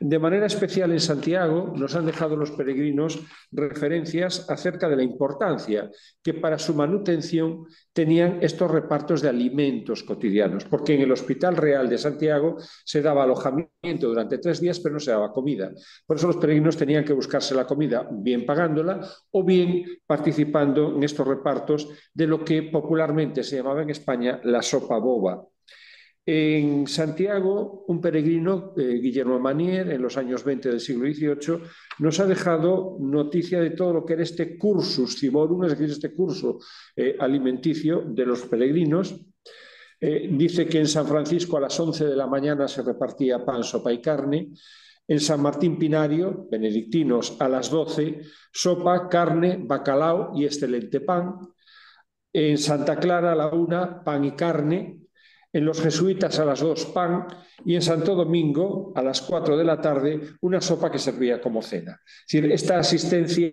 De 0.00 0.18
manera 0.18 0.46
especial 0.46 0.92
en 0.92 1.00
Santiago 1.00 1.74
nos 1.76 1.94
han 1.94 2.06
dejado 2.06 2.36
los 2.36 2.52
peregrinos 2.52 3.20
referencias 3.52 4.48
acerca 4.48 4.88
de 4.88 4.96
la 4.96 5.02
importancia 5.02 5.90
que 6.22 6.32
para 6.32 6.58
su 6.58 6.74
manutención 6.74 7.66
tenían 7.92 8.38
estos 8.40 8.70
repartos 8.70 9.20
de 9.20 9.28
alimentos 9.28 10.04
cotidianos, 10.04 10.64
porque 10.64 10.94
en 10.94 11.02
el 11.02 11.12
Hospital 11.12 11.54
Real 11.54 11.86
de 11.90 11.98
Santiago 11.98 12.56
se 12.84 13.02
daba 13.02 13.24
alojamiento 13.24 14.08
durante 14.08 14.38
tres 14.38 14.58
días, 14.58 14.80
pero 14.80 14.94
no 14.94 15.00
se 15.00 15.10
daba 15.10 15.32
comida. 15.32 15.70
Por 16.06 16.16
eso 16.16 16.28
los 16.28 16.36
peregrinos 16.38 16.78
tenían 16.78 17.04
que 17.04 17.12
buscarse 17.12 17.54
la 17.54 17.66
comida, 17.66 18.08
bien 18.10 18.46
pagándola 18.46 19.06
o 19.32 19.44
bien 19.44 19.84
participando 20.06 20.96
en 20.96 21.02
estos 21.02 21.28
repartos 21.28 21.88
de 22.14 22.26
lo 22.26 22.42
que 22.42 22.62
popularmente 22.62 23.42
se 23.42 23.56
llamaba 23.56 23.82
en 23.82 23.90
España 23.90 24.40
la 24.44 24.62
sopa 24.62 24.98
en 26.32 26.86
Santiago, 26.86 27.84
un 27.88 28.00
peregrino, 28.00 28.72
eh, 28.76 29.00
Guillermo 29.02 29.40
Manier, 29.40 29.90
en 29.90 30.02
los 30.02 30.16
años 30.16 30.44
20 30.44 30.68
del 30.68 30.80
siglo 30.80 31.06
XVIII, 31.06 31.62
nos 31.98 32.20
ha 32.20 32.26
dejado 32.26 32.98
noticia 33.00 33.60
de 33.60 33.70
todo 33.70 33.94
lo 33.94 34.04
que 34.04 34.12
era 34.12 34.22
este 34.22 34.56
cursus 34.56 35.18
ciborum, 35.18 35.64
es 35.64 35.72
decir, 35.72 35.90
este 35.90 36.14
curso 36.14 36.58
eh, 36.94 37.16
alimenticio 37.18 38.04
de 38.06 38.26
los 38.26 38.42
peregrinos. 38.42 39.18
Eh, 40.00 40.28
dice 40.32 40.66
que 40.66 40.78
en 40.78 40.86
San 40.86 41.06
Francisco 41.06 41.56
a 41.56 41.60
las 41.60 41.78
11 41.78 42.06
de 42.06 42.16
la 42.16 42.26
mañana 42.26 42.68
se 42.68 42.82
repartía 42.82 43.44
pan, 43.44 43.64
sopa 43.64 43.92
y 43.92 44.00
carne. 44.00 44.52
En 45.08 45.18
San 45.18 45.42
Martín 45.42 45.78
Pinario, 45.78 46.46
benedictinos, 46.48 47.36
a 47.40 47.48
las 47.48 47.70
12, 47.70 48.20
sopa, 48.52 49.08
carne, 49.08 49.58
bacalao 49.60 50.32
y 50.36 50.44
excelente 50.44 51.00
pan. 51.00 51.40
En 52.32 52.58
Santa 52.58 52.96
Clara 52.96 53.32
a 53.32 53.34
la 53.34 53.48
una, 53.48 54.02
pan 54.02 54.24
y 54.24 54.32
carne. 54.32 54.96
En 55.52 55.64
los 55.64 55.80
jesuitas 55.82 56.38
a 56.38 56.44
las 56.44 56.60
dos, 56.60 56.86
pan. 56.86 57.26
Y 57.64 57.74
en 57.74 57.82
Santo 57.82 58.14
Domingo, 58.14 58.92
a 58.94 59.02
las 59.02 59.20
cuatro 59.20 59.56
de 59.56 59.64
la 59.64 59.80
tarde, 59.80 60.20
una 60.42 60.60
sopa 60.60 60.90
que 60.90 60.98
servía 60.98 61.40
como 61.40 61.60
cena. 61.60 62.00
esta 62.30 62.78
asistencia, 62.78 63.52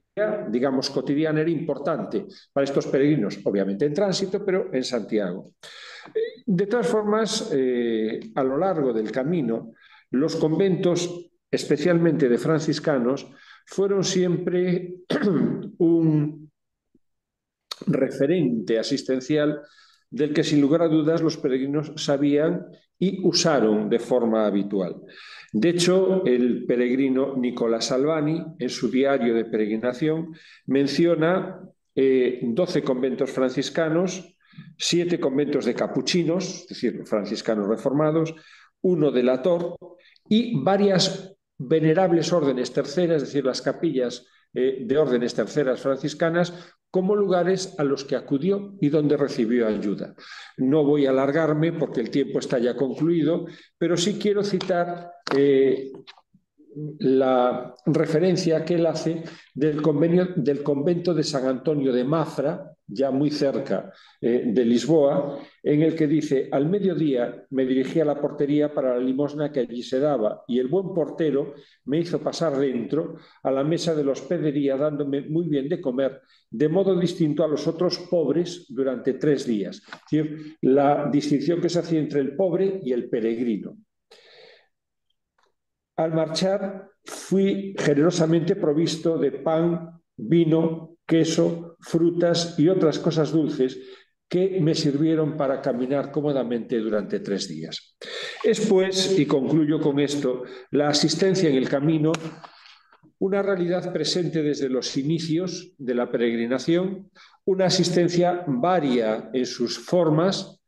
digamos, 0.49 0.89
cotidiana 0.89 1.41
era 1.41 1.49
importante 1.49 2.25
para 2.53 2.65
estos 2.65 2.87
peregrinos, 2.87 3.39
obviamente 3.43 3.85
en 3.85 3.93
tránsito, 3.93 4.45
pero 4.45 4.71
en 4.71 4.83
Santiago. 4.83 5.53
De 6.45 6.67
todas 6.67 6.87
formas, 6.87 7.49
eh, 7.51 8.31
a 8.35 8.43
lo 8.43 8.57
largo 8.57 8.93
del 8.93 9.11
camino, 9.11 9.73
los 10.11 10.35
conventos, 10.35 11.29
especialmente 11.51 12.29
de 12.29 12.37
franciscanos, 12.37 13.27
fueron 13.65 14.03
siempre 14.03 14.95
un 15.79 16.46
referente 17.87 18.77
asistencial 18.79 19.61
del 20.09 20.33
que 20.33 20.43
sin 20.43 20.61
lugar 20.61 20.81
a 20.81 20.87
dudas 20.87 21.21
los 21.21 21.37
peregrinos 21.37 21.91
sabían 21.95 22.67
y 22.99 23.25
usaron 23.25 23.89
de 23.89 23.99
forma 23.99 24.45
habitual. 24.45 24.95
De 25.51 25.69
hecho, 25.69 26.25
el 26.25 26.65
peregrino 26.65 27.35
Nicolás 27.37 27.91
Albani, 27.91 28.43
en 28.59 28.69
su 28.69 28.89
diario 28.89 29.33
de 29.33 29.45
peregrinación, 29.45 30.33
menciona 30.65 31.61
eh, 31.95 32.39
12 32.43 32.83
conventos 32.83 33.31
franciscanos, 33.31 34.35
siete 34.77 35.19
conventos 35.19 35.65
de 35.65 35.75
capuchinos, 35.75 36.61
es 36.61 36.67
decir, 36.67 37.05
franciscanos 37.05 37.67
reformados, 37.67 38.33
uno 38.81 39.11
de 39.11 39.23
Lator 39.23 39.75
y 40.29 40.61
varias 40.61 41.35
venerables 41.57 42.31
órdenes 42.31 42.71
terceras, 42.71 43.23
es 43.23 43.29
decir, 43.29 43.45
las 43.45 43.61
capillas 43.61 44.25
eh, 44.53 44.83
de 44.85 44.97
órdenes 44.97 45.33
terceras 45.33 45.81
franciscanas, 45.81 46.53
como 46.97 47.15
lugares 47.15 47.75
a 47.77 47.83
los 47.83 48.05
que 48.05 48.15
acudió 48.15 48.73
y 48.81 48.89
donde 48.89 49.17
recibió 49.17 49.67
ayuda. 49.67 50.15
No 50.57 50.83
voy 50.83 51.05
a 51.05 51.11
alargarme 51.11 51.71
porque 51.71 52.01
el 52.01 52.09
tiempo 52.09 52.39
está 52.39 52.57
ya 52.57 52.75
concluido, 52.75 53.45
pero 53.77 53.95
sí 53.95 54.17
quiero 54.19 54.43
citar 54.43 55.11
eh, 55.37 55.91
la 56.99 57.73
referencia 57.85 58.63
que 58.63 58.75
él 58.75 58.85
hace 58.85 59.23
del, 59.53 59.81
convenio, 59.81 60.27
del 60.35 60.61
convento 60.63 61.13
de 61.13 61.23
San 61.23 61.45
Antonio 61.45 61.91
de 61.91 62.03
Mafra, 62.03 62.71
ya 62.87 63.11
muy 63.11 63.31
cerca 63.31 63.91
eh, 64.21 64.43
de 64.47 64.65
Lisboa, 64.65 65.39
en 65.61 65.81
el 65.81 65.95
que 65.95 66.07
dice, 66.07 66.47
al 66.51 66.69
mediodía 66.69 67.45
me 67.49 67.65
dirigí 67.65 67.99
a 67.99 68.05
la 68.05 68.19
portería 68.19 68.73
para 68.73 68.93
la 68.93 69.03
limosna 69.03 69.51
que 69.51 69.61
allí 69.61 69.83
se 69.83 69.99
daba 69.99 70.43
y 70.47 70.59
el 70.59 70.67
buen 70.67 70.93
portero 70.93 71.53
me 71.85 71.99
hizo 71.99 72.19
pasar 72.19 72.57
dentro 72.57 73.15
a 73.43 73.51
la 73.51 73.63
mesa 73.63 73.93
de 73.93 74.05
la 74.05 74.13
hospedería 74.13 74.77
dándome 74.77 75.21
muy 75.21 75.49
bien 75.49 75.67
de 75.67 75.81
comer, 75.81 76.21
de 76.49 76.69
modo 76.69 76.97
distinto 76.97 77.43
a 77.43 77.47
los 77.47 77.67
otros 77.67 77.99
pobres 78.09 78.65
durante 78.69 79.13
tres 79.13 79.45
días. 79.45 79.77
Es 79.77 80.11
decir, 80.11 80.57
la 80.61 81.09
distinción 81.11 81.59
que 81.59 81.69
se 81.69 81.79
hacía 81.79 81.99
entre 81.99 82.21
el 82.21 82.35
pobre 82.35 82.79
y 82.83 82.93
el 82.93 83.09
peregrino. 83.09 83.77
Al 85.97 86.13
marchar 86.13 86.89
fui 87.03 87.75
generosamente 87.77 88.55
provisto 88.55 89.17
de 89.17 89.31
pan, 89.31 89.99
vino, 90.15 90.97
queso, 91.05 91.77
frutas 91.79 92.57
y 92.57 92.69
otras 92.69 92.99
cosas 92.99 93.31
dulces 93.31 93.77
que 94.29 94.59
me 94.59 94.75
sirvieron 94.75 95.37
para 95.37 95.61
caminar 95.61 96.11
cómodamente 96.11 96.77
durante 96.79 97.21
tres 97.21 97.47
días. 97.47 97.97
Es 98.43 98.61
pues, 98.67 99.17
y 99.17 99.25
concluyo 99.25 99.79
con 99.79 99.99
esto, 99.99 100.43
la 100.71 100.89
asistencia 100.89 101.49
en 101.49 101.55
el 101.55 101.69
camino 101.69 102.11
una 103.19 103.41
realidad 103.41 103.91
presente 103.91 104.43
desde 104.43 104.69
los 104.69 104.95
inicios 104.97 105.73
de 105.77 105.95
la 105.95 106.11
peregrinación, 106.11 107.09
una 107.45 107.65
asistencia 107.65 108.43
varia 108.47 109.29
en 109.33 109.45
sus 109.45 109.79
formas, 109.79 110.59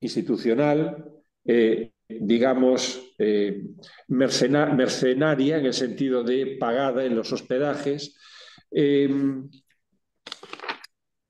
institucional, 0.00 1.04
eh, 1.44 1.92
digamos, 2.08 3.14
eh, 3.18 3.62
mercenaria 4.08 5.58
en 5.58 5.66
el 5.66 5.74
sentido 5.74 6.22
de 6.22 6.56
pagada 6.58 7.04
en 7.04 7.16
los 7.16 7.32
hospedajes, 7.32 8.16
eh, 8.70 9.08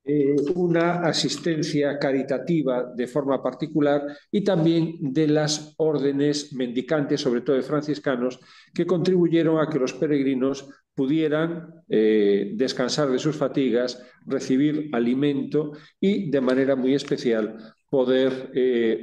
eh, 0.09 0.37
una 0.55 1.01
asistencia 1.01 1.99
caritativa 1.99 2.93
de 2.95 3.09
forma 3.09 3.43
particular 3.43 4.03
y 4.31 4.45
también 4.45 4.99
de 5.01 5.27
las 5.27 5.75
órdenes 5.79 6.53
mendicantes, 6.53 7.21
sobre 7.21 7.41
todo 7.41 7.57
de 7.57 7.63
franciscanos, 7.63 8.39
que 8.73 8.87
contribuyeron 8.87 9.59
a 9.59 9.69
que 9.69 9.81
los 9.81 9.95
peregrinos 9.95 10.69
pudieran 10.95 11.85
descansar 11.87 13.11
de 13.11 13.19
sus 13.19 13.37
fatigas, 13.37 14.03
recibir 14.25 14.89
alimento 14.95 15.73
y, 16.01 16.31
de 16.31 16.41
manera 16.41 16.75
muy 16.75 16.95
especial, 16.95 17.75
poder 17.91 18.51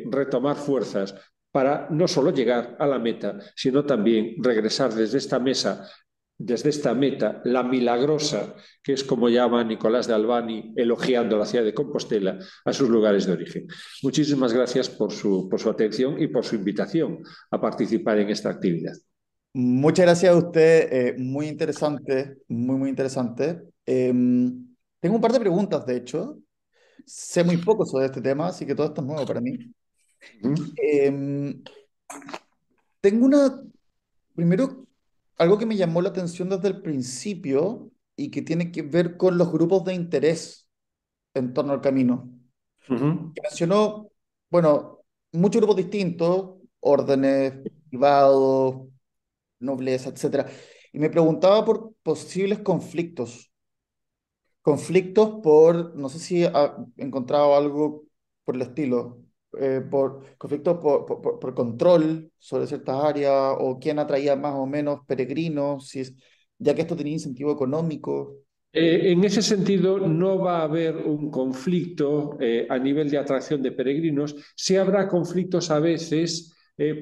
retomar 0.09 0.55
fuerzas 0.55 1.13
para 1.53 1.87
no 1.91 2.07
solo 2.07 2.31
llegar 2.31 2.75
a 2.79 2.87
la 2.87 2.97
meta, 2.97 3.37
sino 3.55 3.85
también 3.85 4.37
regresar 4.39 4.91
desde 4.91 5.19
esta 5.19 5.37
mesa, 5.37 5.87
desde 6.35 6.69
esta 6.71 6.95
meta, 6.95 7.43
la 7.45 7.61
milagrosa, 7.61 8.55
que 8.81 8.93
es 8.93 9.03
como 9.03 9.29
llama 9.29 9.63
Nicolás 9.63 10.07
de 10.07 10.15
Albani, 10.15 10.73
elogiando 10.75 11.37
la 11.37 11.45
ciudad 11.45 11.63
de 11.63 11.75
Compostela, 11.75 12.39
a 12.65 12.73
sus 12.73 12.89
lugares 12.89 13.27
de 13.27 13.33
origen. 13.33 13.67
Muchísimas 14.01 14.51
gracias 14.51 14.89
por 14.89 15.11
su, 15.11 15.47
por 15.47 15.59
su 15.59 15.69
atención 15.69 16.19
y 16.19 16.27
por 16.27 16.43
su 16.43 16.55
invitación 16.55 17.19
a 17.51 17.61
participar 17.61 18.17
en 18.17 18.31
esta 18.31 18.49
actividad. 18.49 18.93
Muchas 19.53 20.07
gracias 20.07 20.33
a 20.33 20.37
usted, 20.37 20.91
eh, 20.91 21.15
muy 21.19 21.47
interesante, 21.47 22.37
muy, 22.47 22.77
muy 22.77 22.89
interesante. 22.89 23.61
Em, 23.85 24.75
tengo 24.99 25.17
un 25.17 25.21
par 25.21 25.31
de 25.31 25.39
preguntas, 25.39 25.85
de 25.85 25.97
hecho. 25.97 26.39
Sé 27.05 27.43
muy 27.43 27.57
poco 27.57 27.85
sobre 27.85 28.07
este 28.07 28.21
tema, 28.21 28.47
así 28.47 28.65
que 28.65 28.73
todo 28.73 28.87
esto 28.87 29.01
es 29.01 29.07
nuevo 29.07 29.25
para 29.27 29.39
mí. 29.39 29.71
Em, 30.77 31.63
tengo 33.01 33.25
una, 33.25 33.63
primero, 34.35 34.87
algo 35.37 35.57
que 35.57 35.65
me 35.65 35.75
llamó 35.75 36.01
la 36.01 36.09
atención 36.09 36.49
desde 36.49 36.69
el 36.69 36.81
principio 36.81 37.91
y 38.15 38.29
que 38.29 38.41
tiene 38.41 38.71
que 38.71 38.81
ver 38.81 39.17
con 39.17 39.37
los 39.37 39.51
grupos 39.51 39.83
de 39.85 39.93
interés 39.93 40.69
en 41.33 41.53
torno 41.53 41.73
al 41.73 41.81
camino. 41.81 42.29
Mencionó, 42.87 44.09
bueno, 44.49 44.99
muchos 45.31 45.59
grupos 45.59 45.77
distintos, 45.77 46.57
órdenes, 46.79 47.53
privados, 47.89 48.87
nobleza, 49.59 50.09
etc. 50.09 50.47
Y 50.91 50.99
me 50.99 51.09
preguntaba 51.09 51.65
por 51.65 51.93
posibles 52.03 52.59
conflictos. 52.59 53.51
Conflictos 54.61 55.41
por, 55.41 55.95
no 55.95 56.07
sé 56.09 56.19
si 56.19 56.45
ha 56.45 56.77
encontrado 56.97 57.55
algo 57.55 58.05
por 58.45 58.55
el 58.55 58.61
estilo, 58.61 59.22
eh, 59.59 59.81
por 59.81 60.35
conflictos 60.37 60.79
por, 60.79 61.05
por, 61.05 61.53
control 61.53 62.31
sobre 62.39 62.65
ciertas 62.65 63.03
áreas 63.03 63.55
o 63.59 63.77
quién 63.79 63.99
atraía 63.99 64.35
más 64.35 64.55
o 64.55 64.65
menos 64.65 65.01
peregrinos, 65.05 65.89
si 65.89 66.03
ya 66.57 66.73
que 66.73 66.81
esto 66.81 66.95
tenía 66.95 67.13
incentivo 67.13 67.51
económico. 67.51 68.37
Eh, 68.71 69.11
en 69.11 69.23
ese 69.23 69.43
sentido, 69.43 69.99
no 69.99 70.39
va 70.39 70.59
a 70.59 70.63
haber 70.63 70.97
un 70.97 71.29
conflicto 71.29 72.35
eh, 72.39 72.65
a 72.67 72.79
nivel 72.79 73.11
de 73.11 73.19
atracción 73.19 73.61
de 73.61 73.73
peregrinos, 73.73 74.35
sí 74.55 74.75
habrá 74.75 75.07
conflictos 75.07 75.69
a 75.69 75.79
veces 75.79 76.49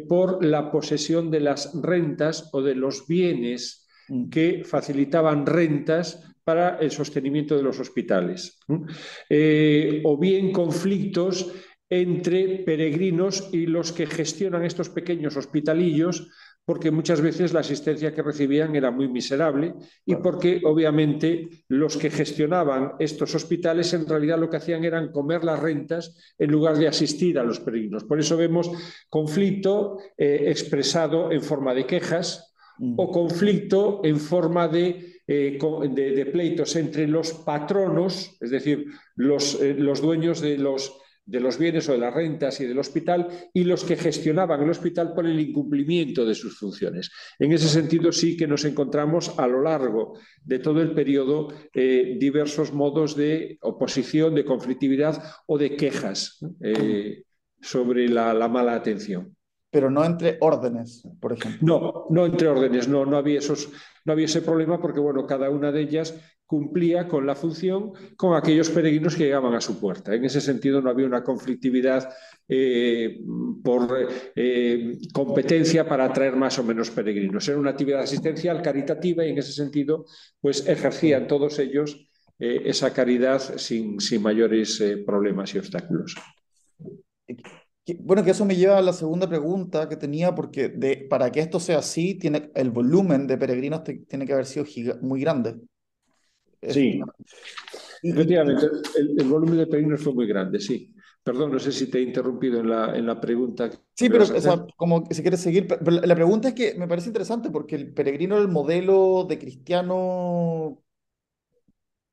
por 0.09 0.43
la 0.43 0.69
posesión 0.69 1.31
de 1.31 1.39
las 1.39 1.71
rentas 1.81 2.49
o 2.51 2.61
de 2.61 2.75
los 2.75 3.07
bienes 3.07 3.87
mm. 4.09 4.29
que 4.29 4.63
facilitaban 4.65 5.45
rentas 5.45 6.21
para 6.43 6.77
el 6.79 6.91
sostenimiento 6.91 7.55
de 7.55 7.63
los 7.63 7.79
hospitales. 7.79 8.59
o 10.03 10.17
bien 10.17 10.51
conflictos 10.51 11.49
entre 11.91 12.63
peregrinos 12.63 13.49
y 13.51 13.65
los 13.65 13.91
que 13.91 14.08
gestionan 14.08 14.63
estos 14.63 14.89
pequeños 14.89 15.36
hospitalillos, 15.36 16.30
porque 16.63 16.89
muchas 16.89 17.19
veces 17.19 17.51
la 17.51 17.60
asistencia 17.60 18.13
que 18.13 18.21
recibían 18.21 18.73
era 18.77 18.91
muy 18.91 19.10
miserable 19.10 19.73
y 20.06 20.15
porque 20.15 20.62
obviamente 20.63 21.49
los 21.67 21.97
que 21.97 22.10
gestionaban 22.10 22.93
estos 22.99 23.36
hospitales 23.36 23.93
en 23.93 24.08
realidad 24.08 24.39
lo 24.39 24.49
que 24.49 24.56
hacían 24.56 24.86
eran 24.86 25.12
comer 25.12 25.43
las 25.43 25.60
rentas 25.60 26.15
en 26.39 26.49
lugar 26.49 26.77
de 26.77 26.88
asistir 26.88 27.38
a 27.38 27.43
los 27.43 27.60
peregrinos. 27.60 28.06
Por 28.06 28.21
eso 28.21 28.38
vemos 28.38 28.71
conflicto 29.10 29.97
eh, 30.17 30.45
expresado 30.47 31.30
en 31.30 31.41
forma 31.41 31.73
de 31.73 31.86
quejas 31.86 32.54
mm. 32.77 32.93
o 32.95 33.12
conflicto 33.12 33.99
en 34.06 34.17
forma 34.17 34.69
de, 34.69 35.19
eh, 35.27 35.60
de, 35.91 36.25
pleitos 36.27 36.73
entre 36.77 37.06
los 37.06 37.34
patronos, 37.34 38.38
es 38.39 38.49
decir, 38.49 38.86
los, 39.15 39.62
eh, 39.62 39.75
los 39.77 40.01
dueños 40.01 40.39
de 40.39 40.58
los 40.58 41.01
de 41.25 41.39
los 41.39 41.57
bienes 41.57 41.88
o 41.88 41.93
de 41.93 41.99
las 41.99 42.13
rentas 42.13 42.60
y 42.60 42.65
del 42.65 42.79
hospital 42.79 43.27
y 43.53 43.63
los 43.63 43.84
que 43.84 43.95
gestionaban 43.95 44.62
el 44.62 44.69
hospital 44.69 45.13
por 45.13 45.25
el 45.25 45.39
incumplimiento 45.39 46.25
de 46.25 46.36
sus 46.36 46.57
funciones. 46.57 47.12
En 47.39 47.51
ese 47.51 47.69
sentido 47.69 48.12
sí 48.12 48.36
que 48.36 48.47
nos 48.47 48.65
encontramos 48.65 49.38
a 49.38 49.47
lo 49.47 49.62
largo 49.62 50.17
de 50.43 50.60
todo 50.60 50.81
el 50.81 50.93
periodo 50.93 51.49
eh, 51.73 52.17
diversos 52.19 52.73
modos 52.73 53.15
de 53.15 53.57
oposición, 53.62 54.36
de 54.36 54.45
conflictividad 54.45 55.23
o 55.47 55.57
de 55.57 55.75
quejas 55.75 56.39
eh, 56.62 57.23
sobre 57.62 58.10
la, 58.10 58.34
mala 58.47 58.75
atención 58.75 59.36
pero 59.73 59.89
no 59.89 60.03
entre 60.03 60.38
órdenes, 60.41 61.07
por 61.21 61.31
ejemplo. 61.31 61.62
No, 61.62 62.05
no 62.10 62.25
entre 62.25 62.49
órdenes, 62.49 62.89
no, 62.89 63.05
no 63.05 63.15
había 63.15 63.39
esos, 63.39 63.71
no 64.03 64.12
había 64.12 64.25
ese 64.25 64.41
problema 64.41 64.81
porque 64.81 64.99
bueno, 64.99 65.25
cada 65.25 65.49
una 65.49 65.71
de 65.71 65.79
ellas 65.79 66.13
cumplía 66.51 67.07
con 67.07 67.25
la 67.25 67.33
función 67.33 67.93
con 68.17 68.35
aquellos 68.35 68.69
peregrinos 68.69 69.15
que 69.15 69.23
llegaban 69.23 69.53
a 69.53 69.61
su 69.61 69.79
puerta. 69.79 70.13
En 70.13 70.25
ese 70.25 70.41
sentido 70.41 70.81
no 70.81 70.89
había 70.89 71.05
una 71.05 71.23
conflictividad 71.23 72.13
eh, 72.45 73.21
por 73.63 74.09
eh, 74.35 74.97
competencia 75.13 75.87
para 75.87 76.03
atraer 76.03 76.35
más 76.35 76.59
o 76.59 76.63
menos 76.65 76.91
peregrinos. 76.91 77.47
Era 77.47 77.57
una 77.57 77.69
actividad 77.69 78.01
asistencial 78.01 78.61
caritativa 78.61 79.25
y 79.25 79.29
en 79.29 79.37
ese 79.37 79.53
sentido 79.53 80.03
pues 80.41 80.67
ejercían 80.67 81.25
todos 81.25 81.57
ellos 81.57 82.05
eh, 82.37 82.63
esa 82.65 82.91
caridad 82.91 83.39
sin, 83.55 83.97
mayores 84.21 84.83
problemas 85.05 85.55
y 85.55 85.59
obstáculos. 85.59 86.15
Bueno, 87.99 88.25
que 88.25 88.31
eso 88.31 88.43
me 88.43 88.57
lleva 88.57 88.77
a 88.77 88.81
la 88.81 88.91
segunda 88.91 89.29
pregunta 89.29 89.87
que 89.87 89.95
tenía, 89.95 90.35
porque 90.35 90.69
para 91.09 91.31
que 91.31 91.39
esto 91.39 91.61
sea 91.61 91.77
así, 91.77 92.15
tiene, 92.15 92.51
el 92.55 92.71
volumen 92.71 93.25
de 93.25 93.37
peregrinos 93.37 93.83
tiene 93.85 94.25
que 94.25 94.33
haber 94.33 94.45
sido 94.45 94.65
muy 95.01 95.21
grande. 95.21 95.55
Sí, 96.62 97.02
efectivamente, 98.04 98.67
el, 98.97 99.28
volumen 99.28 99.58
de 99.58 99.67
peregrinos 99.67 100.02
fue 100.02 100.13
muy 100.13 100.28
grande, 100.28 100.60
sí. 100.60 100.93
Perdón, 101.24 101.52
no 101.52 101.60
sé 101.60 101.71
si 101.71 101.88
te 101.88 102.00
he 102.00 102.02
interrumpido 102.02 102.60
en 102.60 102.69
la, 102.69 102.97
en 102.97 103.06
la 103.06 103.21
pregunta. 103.21 103.69
Sí, 103.93 104.10
pero 104.10 104.26
como 104.76 105.06
si 105.12 105.21
quieres 105.21 105.39
seguir, 105.39 105.67
la 105.86 106.15
pregunta 106.15 106.47
es 106.47 106.54
que 106.56 106.74
me 106.76 106.88
parece 106.88 107.10
interesante 107.10 107.52
porque 107.52 107.76
el 107.76 107.93
peregrino 107.93 108.36
era 108.36 108.43
el 108.43 108.52
modelo 108.52 109.26
de 109.30 109.38
cristiano 109.38 110.82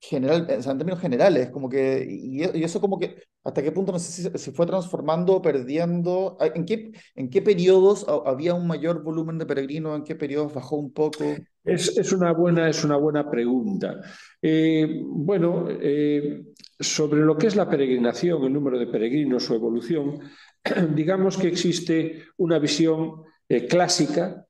general, 0.00 0.46
en 0.48 0.62
términos 0.62 1.00
generales, 1.00 1.50
como 1.50 1.68
que, 1.68 2.06
y, 2.08 2.42
eso 2.62 2.80
como 2.80 2.98
que, 2.98 3.22
hasta 3.44 3.62
qué 3.62 3.72
punto, 3.72 3.92
no 3.92 3.98
sé 3.98 4.30
si 4.30 4.38
se 4.38 4.52
fue 4.52 4.66
transformando 4.66 5.42
perdiendo, 5.42 6.36
¿en 6.40 6.64
qué, 6.64 6.92
en 7.14 7.30
qué 7.30 7.42
periodos 7.42 8.06
había 8.24 8.54
un 8.54 8.66
mayor 8.66 9.02
volumen 9.02 9.38
de 9.38 9.46
peregrinos, 9.46 9.96
en 9.96 10.04
qué 10.04 10.14
periodos 10.14 10.54
bajó 10.54 10.76
un 10.76 10.92
poco? 10.92 11.24
Es, 11.64 11.98
es 11.98 12.12
una, 12.12 12.32
buena, 12.32 12.68
es 12.68 12.84
una 12.84 12.96
buena 12.96 13.28
pregunta. 13.28 14.00
Eh, 14.40 15.02
bueno, 15.04 15.66
eh, 15.68 16.44
sobre 16.78 17.20
lo 17.20 17.36
que 17.36 17.48
es 17.48 17.56
la 17.56 17.68
peregrinación, 17.68 18.44
el 18.44 18.52
número 18.52 18.78
de 18.78 18.86
peregrinos, 18.86 19.44
su 19.44 19.54
evolución, 19.54 20.20
digamos 20.94 21.36
que 21.36 21.48
existe 21.48 22.24
una 22.36 22.58
visión 22.58 23.22
eh, 23.48 23.66
clásica 23.66 24.44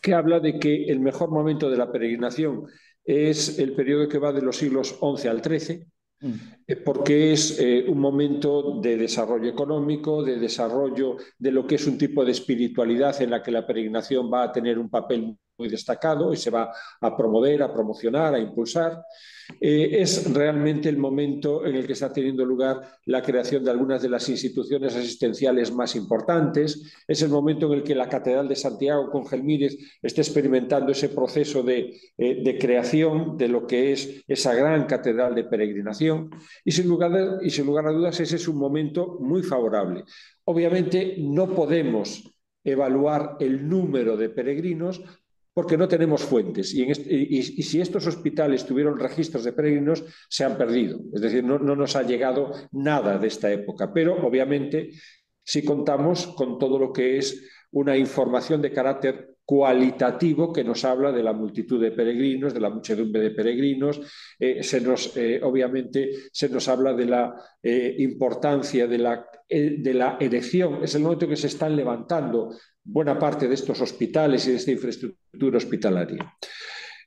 que 0.00 0.14
habla 0.14 0.38
de 0.38 0.58
que 0.58 0.84
el 0.84 1.00
mejor 1.00 1.30
momento 1.30 1.70
de 1.70 1.78
la 1.78 1.90
peregrinación 1.90 2.66
es 3.04 3.58
el 3.58 3.74
periodo 3.74 4.08
que 4.08 4.18
va 4.18 4.32
de 4.32 4.42
los 4.42 4.56
siglos 4.56 4.98
XI 4.98 5.28
al 5.28 5.42
XIII, 5.42 5.86
mm. 6.20 6.32
eh, 6.66 6.76
porque 6.76 7.32
es 7.32 7.58
eh, 7.60 7.84
un 7.88 7.98
momento 7.98 8.80
de 8.80 8.96
desarrollo 8.96 9.50
económico, 9.50 10.22
de 10.22 10.38
desarrollo 10.38 11.16
de 11.38 11.50
lo 11.50 11.66
que 11.66 11.74
es 11.74 11.86
un 11.86 11.98
tipo 11.98 12.24
de 12.24 12.32
espiritualidad 12.32 13.20
en 13.20 13.30
la 13.30 13.42
que 13.42 13.50
la 13.50 13.66
peregrinación 13.66 14.32
va 14.32 14.44
a 14.44 14.52
tener 14.52 14.78
un 14.78 14.88
papel 14.88 15.36
muy 15.58 15.68
destacado 15.68 16.32
y 16.32 16.36
se 16.36 16.50
va 16.50 16.72
a 17.00 17.16
promover, 17.16 17.62
a 17.62 17.72
promocionar, 17.72 18.34
a 18.34 18.38
impulsar. 18.38 19.04
Eh, 19.60 20.00
es 20.00 20.32
realmente 20.32 20.88
el 20.88 20.96
momento 20.96 21.66
en 21.66 21.74
el 21.76 21.86
que 21.86 21.92
está 21.92 22.12
teniendo 22.12 22.44
lugar 22.44 22.80
la 23.06 23.22
creación 23.22 23.64
de 23.64 23.70
algunas 23.70 24.02
de 24.02 24.08
las 24.08 24.28
instituciones 24.28 24.94
asistenciales 24.96 25.72
más 25.72 25.96
importantes. 25.96 26.92
Es 27.06 27.22
el 27.22 27.30
momento 27.30 27.66
en 27.66 27.78
el 27.78 27.84
que 27.84 27.94
la 27.94 28.08
Catedral 28.08 28.48
de 28.48 28.56
Santiago 28.56 29.10
con 29.10 29.26
Gelmírez 29.26 29.76
está 30.02 30.20
experimentando 30.20 30.92
ese 30.92 31.08
proceso 31.08 31.62
de, 31.62 31.98
eh, 32.16 32.42
de 32.42 32.58
creación 32.58 33.36
de 33.36 33.48
lo 33.48 33.66
que 33.66 33.92
es 33.92 34.24
esa 34.26 34.54
gran 34.54 34.86
catedral 34.86 35.34
de 35.34 35.44
peregrinación. 35.44 36.30
Sin, 36.64 36.88
lugar 36.88 37.38
y 37.42 37.50
sin 37.50 37.66
lugar 37.66 37.86
a 37.86 37.92
dudas, 37.92 38.18
ese 38.20 38.36
es 38.36 38.48
un 38.48 38.56
momento 38.56 39.18
muy 39.20 39.42
favorable. 39.42 40.04
Obviamente 40.44 41.16
no 41.18 41.54
podemos 41.54 42.30
evaluar 42.64 43.36
el 43.40 43.68
número 43.68 44.16
de 44.16 44.30
peregrinos 44.30 45.02
porque 45.54 45.78
no 45.78 45.86
tenemos 45.86 46.22
fuentes. 46.22 46.74
Y, 46.74 46.92
si 47.42 47.80
estos 47.80 48.06
hospitales 48.08 48.66
tuvieron 48.66 48.98
registros 48.98 49.44
de 49.44 49.52
peregrinos, 49.52 50.04
se 50.28 50.44
han 50.44 50.58
perdido. 50.58 50.98
Es 51.14 51.20
decir, 51.20 51.44
no, 51.44 51.58
nos 51.58 51.94
ha 51.94 52.02
llegado 52.02 52.50
nada 52.72 53.18
de 53.18 53.28
esta 53.28 53.50
época. 53.52 53.92
Pero 53.94 54.26
obviamente, 54.26 54.90
si 55.44 55.64
contamos 55.64 56.26
con 56.26 56.58
todo 56.58 56.78
lo 56.78 56.92
que 56.92 57.18
es 57.18 57.48
una 57.70 57.96
información 57.96 58.60
de 58.60 58.72
carácter 58.72 59.30
cualitativo 59.44 60.52
que 60.52 60.64
nos 60.64 60.84
habla 60.84 61.12
de 61.12 61.22
la 61.22 61.32
multitud 61.32 61.80
de 61.80 61.92
peregrinos, 61.92 62.52
de 62.52 62.60
la 62.60 62.70
muchedumbre 62.70 63.20
de 63.20 63.30
peregrinos, 63.30 64.00
eh, 64.38 64.62
se 64.62 64.80
nos, 64.80 65.16
eh, 65.16 65.40
obviamente 65.42 66.10
se 66.32 66.48
nos 66.48 66.66
habla 66.66 66.94
de 66.94 67.04
la 67.04 67.34
eh, 67.62 67.94
importancia 67.98 68.86
de 68.86 68.98
la, 68.98 69.26
de 69.48 69.94
la 69.94 70.16
erección, 70.18 70.82
es 70.82 70.94
el 70.94 71.02
momento 71.02 71.28
que 71.28 71.36
se 71.36 71.48
están 71.48 71.76
levantando 71.76 72.56
buena 72.84 73.18
parte 73.18 73.48
de 73.48 73.54
estos 73.54 73.80
hospitales 73.80 74.46
y 74.46 74.50
de 74.50 74.56
esta 74.56 74.70
infraestructura 74.70 75.56
hospitalaria. 75.56 76.36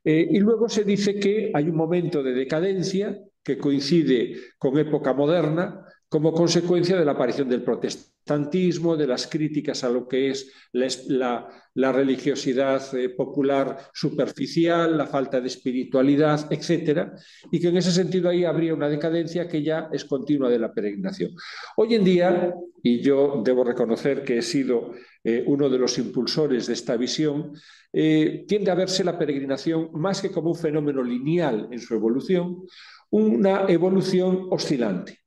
Eh, 0.04 0.28
y 0.32 0.40
luego 0.40 0.68
se 0.68 0.84
dice 0.84 1.20
que 1.20 1.52
hay 1.54 1.70
un 1.70 1.76
momento 1.76 2.24
de 2.24 2.34
decadencia 2.34 3.18
que 3.44 3.58
coincide 3.58 4.36
con 4.58 4.78
época 4.78 5.14
moderna 5.14 5.86
como 6.10 6.34
consecuencia 6.34 6.98
de 6.98 7.06
la 7.06 7.12
aparición 7.12 7.50
del 7.50 7.64
protestantismo, 7.64 8.17
de 8.28 9.08
las 9.08 9.28
críticas 9.28 9.84
a 9.84 9.90
lo 9.90 10.08
que 10.08 10.30
es 10.32 10.52
la, 10.74 11.48
religiosidad 11.74 12.82
eh, 12.96 13.10
popular 13.10 13.78
superficial, 13.94 14.98
la 14.98 15.08
falta 15.08 15.40
de 15.40 15.48
espiritualidad, 15.48 16.52
etc. 16.52 17.12
Y 17.52 17.60
que 17.60 17.70
en 17.70 17.78
ese 17.78 17.92
sentido 17.92 18.30
ahí 18.30 18.44
habría 18.44 18.74
una 18.74 18.90
decadencia 18.90 19.48
que 19.48 19.64
ya 19.64 19.90
es 19.92 20.06
continua 20.06 20.50
de 20.50 20.60
la 20.60 20.74
peregrinación. 20.74 21.32
Hoy 21.78 21.96
en 21.96 22.04
día, 22.04 22.54
y 22.84 23.02
yo 23.02 23.42
debo 23.44 23.64
reconocer 23.64 24.24
que 24.24 24.40
he 24.40 24.42
sido 24.42 24.92
eh, 25.24 25.44
uno 25.48 25.70
de 25.70 25.78
los 25.78 25.98
impulsores 25.98 26.68
de 26.68 26.74
esta 26.74 26.98
visión, 26.98 27.54
eh, 27.94 28.46
tiende 28.48 28.72
a 28.72 28.76
verse 28.76 29.04
la 29.04 29.18
peregrinación 29.18 29.90
más 29.94 30.22
que 30.22 30.32
como 30.32 30.50
un 30.50 30.58
fenómeno 30.58 31.02
lineal 31.02 31.70
en 31.72 31.80
su 31.80 31.96
evolución, 31.96 32.66
una 33.10 33.66
evolución 33.70 34.48
oscilante. 34.52 35.27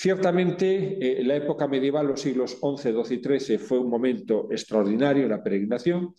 Ciertamente, 0.00 0.96
eh, 0.98 1.22
la 1.24 1.36
época 1.36 1.68
medieval, 1.68 2.06
los 2.06 2.22
siglos 2.22 2.52
XI, 2.52 2.90
XII 2.90 3.16
y 3.16 3.38
XIII, 3.38 3.58
fue 3.58 3.78
un 3.80 3.90
momento 3.90 4.48
extraordinario 4.50 5.24
en 5.24 5.28
la 5.28 5.42
peregrinación. 5.42 6.14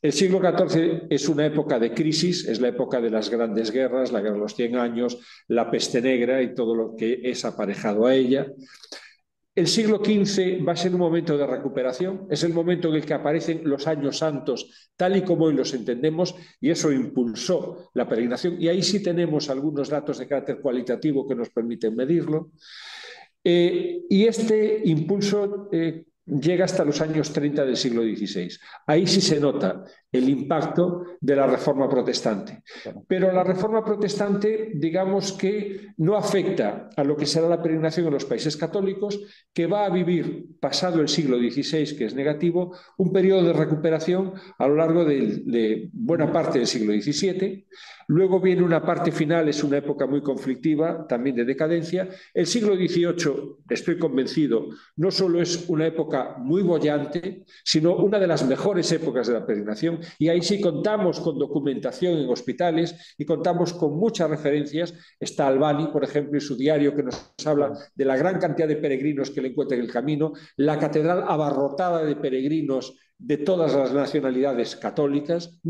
El 0.00 0.14
siglo 0.14 0.40
XIV 0.40 1.08
es 1.10 1.28
una 1.28 1.44
época 1.44 1.78
de 1.78 1.92
crisis, 1.92 2.48
es 2.48 2.58
la 2.58 2.68
época 2.68 3.02
de 3.02 3.10
las 3.10 3.28
grandes 3.28 3.70
guerras, 3.70 4.12
la 4.12 4.22
guerra 4.22 4.36
de 4.36 4.40
los 4.40 4.54
100 4.54 4.76
años, 4.76 5.18
la 5.46 5.70
peste 5.70 6.00
negra 6.00 6.40
y 6.40 6.54
todo 6.54 6.74
lo 6.74 6.96
que 6.96 7.20
es 7.22 7.44
aparejado 7.44 8.06
a 8.06 8.14
ella. 8.14 8.46
El 9.58 9.66
siglo 9.66 9.96
XV 9.96 10.64
va 10.64 10.74
a 10.74 10.76
ser 10.76 10.94
un 10.94 11.00
momento 11.00 11.36
de 11.36 11.44
recuperación, 11.44 12.28
es 12.30 12.44
el 12.44 12.54
momento 12.54 12.90
en 12.90 12.94
el 12.94 13.04
que 13.04 13.14
aparecen 13.14 13.62
los 13.64 13.88
años 13.88 14.18
santos 14.18 14.92
tal 14.96 15.16
y 15.16 15.22
como 15.22 15.46
hoy 15.46 15.54
los 15.54 15.74
entendemos 15.74 16.36
y 16.60 16.70
eso 16.70 16.92
impulsó 16.92 17.90
la 17.94 18.08
peregrinación 18.08 18.54
y 18.62 18.68
ahí 18.68 18.84
sí 18.84 19.02
tenemos 19.02 19.50
algunos 19.50 19.88
datos 19.88 20.18
de 20.18 20.28
carácter 20.28 20.60
cualitativo 20.60 21.26
que 21.26 21.34
nos 21.34 21.50
permiten 21.50 21.96
medirlo. 21.96 22.52
Eh, 23.42 24.02
y 24.08 24.26
este 24.26 24.80
impulso 24.84 25.68
eh, 25.72 26.04
llega 26.28 26.64
hasta 26.64 26.84
los 26.84 27.00
años 27.00 27.32
30 27.32 27.64
del 27.64 27.76
siglo 27.76 28.02
XVI. 28.02 28.48
Ahí 28.86 29.06
sí 29.06 29.20
se 29.20 29.40
nota 29.40 29.84
el 30.10 30.28
impacto 30.28 31.04
de 31.20 31.36
la 31.36 31.46
reforma 31.46 31.88
protestante. 31.88 32.62
Pero 33.06 33.32
la 33.32 33.44
reforma 33.44 33.84
protestante, 33.84 34.72
digamos 34.74 35.32
que 35.32 35.88
no 35.98 36.16
afecta 36.16 36.90
a 36.96 37.04
lo 37.04 37.16
que 37.16 37.26
será 37.26 37.48
la 37.48 37.62
peregrinación 37.62 38.06
en 38.06 38.14
los 38.14 38.24
países 38.24 38.56
católicos, 38.56 39.20
que 39.52 39.66
va 39.66 39.84
a 39.84 39.90
vivir, 39.90 40.46
pasado 40.60 41.00
el 41.00 41.08
siglo 41.08 41.38
XVI, 41.38 41.96
que 41.96 42.06
es 42.06 42.14
negativo, 42.14 42.76
un 42.96 43.12
periodo 43.12 43.44
de 43.44 43.52
recuperación 43.52 44.32
a 44.58 44.66
lo 44.66 44.76
largo 44.76 45.04
de, 45.04 45.42
de 45.44 45.90
buena 45.92 46.32
parte 46.32 46.58
del 46.58 46.66
siglo 46.66 46.92
XVII. 46.92 47.66
Luego 48.10 48.40
viene 48.40 48.62
una 48.62 48.82
parte 48.82 49.12
final, 49.12 49.50
es 49.50 49.62
una 49.62 49.76
época 49.76 50.06
muy 50.06 50.22
conflictiva, 50.22 51.06
también 51.06 51.36
de 51.36 51.44
decadencia. 51.44 52.08
El 52.32 52.46
siglo 52.46 52.74
XVIII, 52.74 53.56
estoy 53.68 53.98
convencido, 53.98 54.68
no 54.96 55.10
solo 55.10 55.42
es 55.42 55.68
una 55.68 55.86
época 55.86 56.36
muy 56.38 56.62
bollante, 56.62 57.44
sino 57.62 57.96
una 57.96 58.18
de 58.18 58.26
las 58.26 58.46
mejores 58.46 58.90
épocas 58.92 59.26
de 59.26 59.34
la 59.34 59.44
peregrinación. 59.44 60.00
Y 60.18 60.28
ahí 60.28 60.40
sí 60.40 60.58
contamos 60.58 61.20
con 61.20 61.38
documentación 61.38 62.16
en 62.16 62.30
hospitales 62.30 63.14
y 63.18 63.26
contamos 63.26 63.74
con 63.74 63.98
muchas 63.98 64.30
referencias. 64.30 64.94
Está 65.20 65.46
Albani, 65.46 65.88
por 65.88 66.02
ejemplo, 66.02 66.38
y 66.38 66.40
su 66.40 66.56
diario 66.56 66.96
que 66.96 67.02
nos 67.02 67.34
habla 67.44 67.74
de 67.94 68.04
la 68.06 68.16
gran 68.16 68.38
cantidad 68.38 68.68
de 68.68 68.76
peregrinos 68.76 69.30
que 69.30 69.42
le 69.42 69.48
encuentran 69.48 69.80
en 69.80 69.84
el 69.84 69.92
camino, 69.92 70.32
la 70.56 70.78
catedral 70.78 71.24
abarrotada 71.28 72.02
de 72.04 72.16
peregrinos 72.16 72.96
de 73.18 73.36
todas 73.36 73.74
las 73.74 73.92
nacionalidades 73.92 74.76
católicas. 74.76 75.60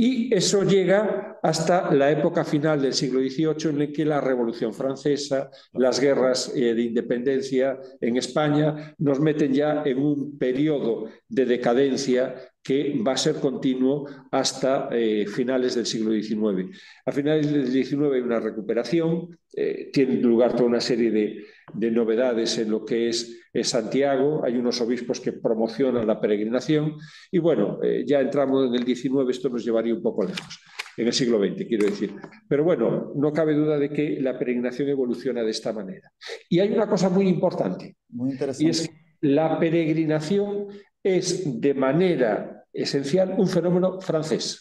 Y 0.00 0.32
eso 0.32 0.62
llega 0.62 1.40
hasta 1.42 1.92
la 1.92 2.08
época 2.08 2.44
final 2.44 2.80
del 2.80 2.94
siglo 2.94 3.18
XVIII, 3.18 3.70
en 3.70 3.78
la 3.80 3.86
que 3.88 4.04
la 4.04 4.20
Revolución 4.20 4.72
Francesa, 4.72 5.50
las 5.72 5.98
guerras 5.98 6.52
eh, 6.54 6.72
de 6.72 6.82
independencia 6.82 7.76
en 8.00 8.16
España, 8.16 8.94
nos 8.98 9.18
meten 9.18 9.52
ya 9.52 9.82
en 9.84 9.98
un 9.98 10.38
periodo 10.38 11.06
de 11.28 11.46
decadencia 11.46 12.32
que 12.62 13.02
va 13.04 13.14
a 13.14 13.16
ser 13.16 13.40
continuo 13.40 14.08
hasta 14.30 14.88
eh, 14.92 15.26
finales 15.26 15.74
del 15.74 15.86
siglo 15.86 16.12
XIX. 16.12 16.78
A 17.04 17.10
finales 17.10 17.50
del 17.52 17.66
XIX 17.66 18.12
hay 18.14 18.20
una 18.20 18.38
recuperación, 18.38 19.36
eh, 19.52 19.90
tiene 19.92 20.14
lugar 20.20 20.52
toda 20.52 20.68
una 20.68 20.80
serie 20.80 21.10
de, 21.10 21.44
novedades 21.74 22.58
en 22.58 22.70
lo 22.70 22.84
que 22.84 23.08
es, 23.08 23.34
Santiago, 23.62 24.44
hay 24.44 24.56
unos 24.56 24.80
obispos 24.80 25.20
que 25.20 25.32
promocionan 25.32 26.06
la 26.06 26.20
peregrinación 26.20 26.94
y 27.32 27.38
bueno, 27.38 27.78
eh, 27.82 28.04
ya 28.06 28.20
entramos 28.20 28.68
en 28.68 28.74
el 28.74 28.84
XIX, 28.84 29.28
esto 29.30 29.48
nos 29.48 29.64
llevaría 29.64 29.94
un 29.94 30.02
poco 30.02 30.24
lejos 30.24 30.60
en 30.96 31.06
el 31.06 31.12
siglo 31.12 31.38
XX, 31.38 31.66
quiero 31.66 31.86
decir. 31.86 32.14
Pero 32.48 32.64
bueno, 32.64 33.12
no 33.14 33.32
cabe 33.32 33.54
duda 33.54 33.78
de 33.78 33.90
que 33.90 34.20
la 34.20 34.38
peregrinación 34.38 34.88
evoluciona 34.88 35.42
de 35.42 35.50
esta 35.50 35.72
manera. 35.72 36.12
Y 36.48 36.58
hay 36.58 36.72
una 36.72 36.88
cosa 36.88 37.08
muy 37.08 37.28
importante, 37.28 37.96
muy 38.10 38.32
interesante. 38.32 38.64
y 38.64 38.70
es 38.70 38.88
que 38.88 38.94
la 39.20 39.58
peregrinación 39.58 40.66
es 41.02 41.60
de 41.60 41.74
manera 41.74 42.64
esencial 42.72 43.34
un 43.38 43.48
fenómeno 43.48 44.00
francés. 44.00 44.58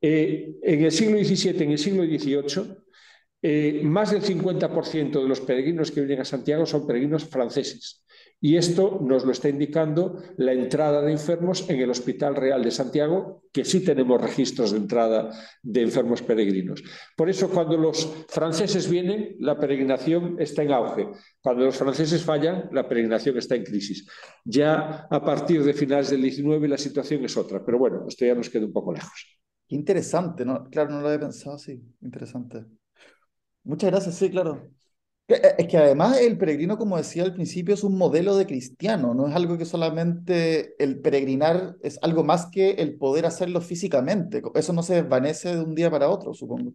Eh, 0.00 0.54
en 0.62 0.84
el 0.84 0.92
siglo 0.92 1.18
XVII, 1.18 1.64
en 1.64 1.70
el 1.72 1.78
siglo 1.78 2.04
XVIII, 2.04 2.76
eh, 3.40 3.82
más 3.84 4.10
del 4.10 4.22
50% 4.22 5.22
de 5.22 5.28
los 5.28 5.40
peregrinos 5.40 5.92
que 5.92 6.00
vienen 6.00 6.22
a 6.22 6.24
Santiago 6.24 6.66
son 6.66 6.86
peregrinos 6.86 7.24
franceses. 7.24 8.04
y 8.40 8.56
esto 8.56 9.00
nos 9.02 9.24
lo 9.24 9.32
está 9.32 9.48
indicando 9.48 10.22
la 10.36 10.52
entrada 10.52 11.02
de 11.02 11.10
enfermos 11.10 11.68
en 11.68 11.80
el 11.80 11.90
Hospital 11.90 12.36
Real 12.36 12.62
de 12.62 12.70
Santiago, 12.70 13.42
que 13.52 13.64
sí 13.64 13.84
tenemos 13.84 14.20
registros 14.20 14.70
de 14.70 14.78
entrada 14.78 15.30
de 15.60 15.82
enfermos 15.82 16.22
peregrinos. 16.22 16.84
Por 17.16 17.28
eso 17.28 17.50
cuando 17.50 17.76
los 17.76 18.26
franceses 18.28 18.88
vienen, 18.88 19.34
la 19.40 19.58
peregrinación 19.58 20.36
está 20.38 20.62
en 20.62 20.70
auge. 20.70 21.08
Cuando 21.40 21.64
los 21.64 21.76
franceses 21.76 22.22
fallan, 22.22 22.68
la 22.70 22.88
peregrinación 22.88 23.36
está 23.38 23.56
en 23.56 23.64
crisis. 23.64 24.06
Ya 24.44 25.08
a 25.10 25.24
partir 25.24 25.64
de 25.64 25.74
finales 25.74 26.10
del 26.10 26.22
19 26.22 26.68
la 26.68 26.78
situación 26.78 27.24
es 27.24 27.36
otra, 27.36 27.64
pero 27.64 27.78
bueno, 27.78 28.04
esto 28.06 28.24
ya 28.24 28.36
nos 28.36 28.50
queda 28.50 28.66
un 28.66 28.72
poco 28.72 28.92
lejos. 28.92 29.40
interesante, 29.68 30.44
¿no? 30.44 30.68
Claro, 30.70 30.90
no 30.90 31.00
lo 31.00 31.08
había 31.08 31.20
pensado 31.20 31.56
así. 31.56 31.82
Interesante. 32.02 32.64
Muchas 33.68 33.90
gracias, 33.90 34.14
sí, 34.14 34.30
claro. 34.30 34.70
Eh, 35.28 35.42
es 35.58 35.68
que 35.68 35.76
además 35.76 36.18
el 36.18 36.38
peregrino, 36.38 36.78
como 36.78 36.96
decía 36.96 37.22
al 37.24 37.34
principio, 37.34 37.74
es 37.74 37.84
un 37.84 37.98
modelo 37.98 38.34
de 38.34 38.46
cristiano, 38.46 39.12
no 39.12 39.28
es 39.28 39.34
algo 39.34 39.58
que 39.58 39.66
solamente 39.66 40.74
el 40.82 41.00
peregrinar 41.00 41.76
es 41.82 41.98
algo 42.00 42.24
más 42.24 42.46
que 42.46 42.70
el 42.70 42.96
poder 42.96 43.26
hacerlo 43.26 43.60
físicamente. 43.60 44.40
Eso 44.54 44.72
no 44.72 44.82
se 44.82 44.94
desvanece 45.02 45.54
de 45.54 45.62
un 45.62 45.74
día 45.74 45.90
para 45.90 46.08
otro, 46.08 46.32
supongo. 46.32 46.72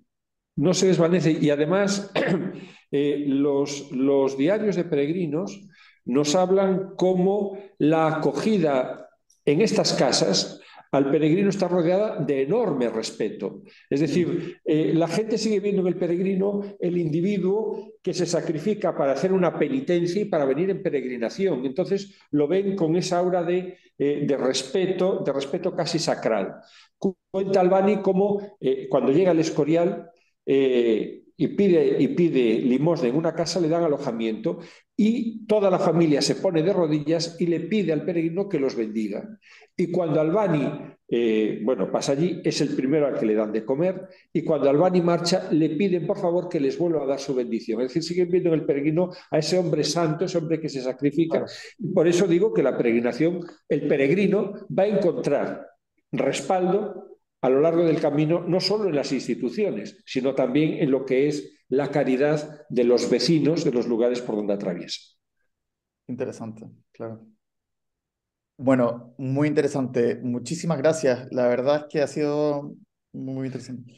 No 0.55 0.75
se 0.75 0.85
desvanece 0.85 1.31
y 1.31 1.49
además 1.49 2.11
eh, 2.91 3.25
los, 3.27 3.91
los 3.91 4.37
diarios 4.37 4.75
de 4.75 4.83
peregrinos 4.83 5.67
nos 6.05 6.35
hablan 6.35 6.93
cómo 6.95 7.57
la 7.79 8.17
acogida 8.17 9.09
en 9.45 9.61
estas 9.61 9.93
casas 9.93 10.59
al 10.93 11.09
peregrino 11.09 11.49
está 11.49 11.67
rodeada 11.67 12.17
de 12.17 12.43
enorme 12.43 12.87
respeto. 12.87 13.63
Es 13.89 13.99
decir, 13.99 14.59
eh, 14.63 14.93
la 14.93 15.07
gente 15.07 15.39
sigue 15.39 15.59
viendo 15.59 15.81
en 15.81 15.87
el 15.87 15.95
peregrino 15.95 16.61
el 16.79 16.99
individuo 16.99 17.93
que 17.99 18.13
se 18.13 18.27
sacrifica 18.27 18.95
para 18.95 19.13
hacer 19.13 19.33
una 19.33 19.57
penitencia 19.57 20.21
y 20.21 20.25
para 20.25 20.45
venir 20.45 20.69
en 20.69 20.83
peregrinación. 20.83 21.65
Entonces 21.65 22.15
lo 22.29 22.47
ven 22.47 22.75
con 22.75 22.95
esa 22.95 23.17
aura 23.17 23.43
de, 23.43 23.75
eh, 23.97 24.37
respeto, 24.39 25.23
de 25.25 25.33
respeto 25.33 25.75
casi 25.75 25.97
sacral. 25.97 26.57
Cuenta 27.31 27.59
Albani 27.59 28.03
cómo 28.03 28.57
eh, 28.59 28.87
cuando 28.87 29.11
llega 29.11 29.31
al 29.31 29.39
Escorial 29.39 30.11
y 31.43 31.47
pide, 31.49 31.97
y 31.99 32.07
pide 32.09 32.59
limosna 32.59 33.09
en 33.09 33.17
una 33.17 33.35
casa, 33.35 33.59
le 33.59 33.67
dan 33.67 33.83
alojamiento 33.83 34.59
y 34.95 35.45
toda 35.45 35.69
la 35.69 35.77
familia 35.77 36.21
se 36.21 36.35
pone 36.35 36.63
de 36.63 36.71
rodillas 36.71 37.35
y 37.37 37.47
le 37.47 37.59
pide 37.59 37.91
al 37.91 38.05
peregrino 38.05 38.47
que 38.47 38.59
los 38.59 38.77
bendiga. 38.77 39.27
Y 39.75 39.91
cuando 39.91 40.21
Albani, 40.21 40.65
eh, 41.09 41.59
bueno, 41.61 41.91
pasa 41.91 42.13
allí, 42.13 42.39
es 42.45 42.61
el 42.61 42.69
primero 42.69 43.07
al 43.07 43.19
que 43.19 43.25
le 43.25 43.35
dan 43.35 43.51
de 43.51 43.65
comer, 43.65 44.07
y 44.31 44.41
cuando 44.43 44.69
Albani 44.69 45.01
marcha, 45.01 45.51
le 45.51 45.71
piden 45.71 46.07
por 46.07 46.17
favor 46.17 46.47
que 46.47 46.61
les 46.61 46.77
vuelva 46.77 47.03
a 47.03 47.07
dar 47.07 47.19
su 47.19 47.35
bendición. 47.35 47.81
Es 47.81 47.89
decir, 47.89 48.03
siguen 48.03 48.31
viendo 48.31 48.53
en 48.53 48.61
el 48.61 48.65
peregrino 48.65 49.09
a 49.29 49.39
ese 49.39 49.57
hombre 49.57 49.83
santo, 49.83 50.23
ese 50.23 50.37
hombre 50.37 50.61
que 50.61 50.69
se 50.69 50.81
sacrifica. 50.81 51.43
Por 51.93 52.07
eso 52.07 52.25
digo 52.25 52.53
que 52.53 52.63
la 52.63 52.77
peregrinación, 52.77 53.41
el 53.67 53.85
peregrino 53.85 54.53
va 54.69 54.83
a 54.83 54.87
encontrar 54.87 55.67
respaldo 56.13 57.02
a 57.43 57.49
lo 57.49 57.59
largo 57.59 57.83
del 57.83 57.99
camino, 57.99 58.39
no 58.47 58.61
solo 58.61 58.87
en 58.87 58.95
las 58.95 59.11
instituciones, 59.11 60.01
sino 60.05 60.33
también 60.33 60.81
en 60.81 60.89
lo 60.89 61.05
que 61.05 61.27
es 61.27 61.59
la 61.67 61.91
caridad 61.91 62.65
de 62.69 62.85
los 62.85 63.09
vecinos 63.09 63.65
de 63.65 63.71
los 63.73 63.85
lugares 63.85 64.21
por 64.21 64.37
donde 64.37 64.53
atraviesa. 64.53 65.01
Interesante, 66.07 66.65
claro. 66.93 67.27
Bueno, 68.55 69.13
muy 69.17 69.49
interesante. 69.49 70.15
Muchísimas 70.23 70.77
gracias. 70.77 71.27
La 71.31 71.49
verdad 71.49 71.81
es 71.81 71.85
que 71.89 72.01
ha 72.01 72.07
sido 72.07 72.75
muy 73.11 73.47
interesante. 73.47 73.97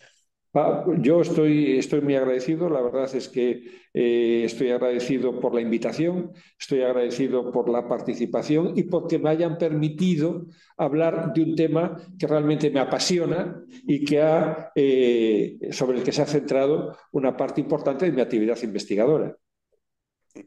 Yo 0.99 1.21
estoy, 1.21 1.77
estoy 1.77 1.99
muy 1.99 2.15
agradecido, 2.15 2.69
la 2.69 2.81
verdad 2.81 3.13
es 3.13 3.27
que 3.27 3.63
eh, 3.93 4.43
estoy 4.45 4.71
agradecido 4.71 5.37
por 5.41 5.53
la 5.53 5.59
invitación, 5.59 6.31
estoy 6.57 6.81
agradecido 6.81 7.51
por 7.51 7.67
la 7.67 7.89
participación 7.89 8.71
y 8.73 8.83
porque 8.83 9.19
me 9.19 9.31
hayan 9.31 9.57
permitido 9.57 10.45
hablar 10.77 11.33
de 11.33 11.43
un 11.43 11.55
tema 11.55 11.97
que 12.17 12.25
realmente 12.25 12.69
me 12.69 12.79
apasiona 12.79 13.65
y 13.85 14.05
que 14.05 14.21
ha, 14.21 14.71
eh, 14.75 15.57
sobre 15.71 15.97
el 15.97 16.03
que 16.05 16.13
se 16.13 16.21
ha 16.21 16.25
centrado 16.25 16.95
una 17.11 17.35
parte 17.35 17.59
importante 17.59 18.05
de 18.05 18.13
mi 18.13 18.21
actividad 18.21 18.57
investigadora. 18.63 19.35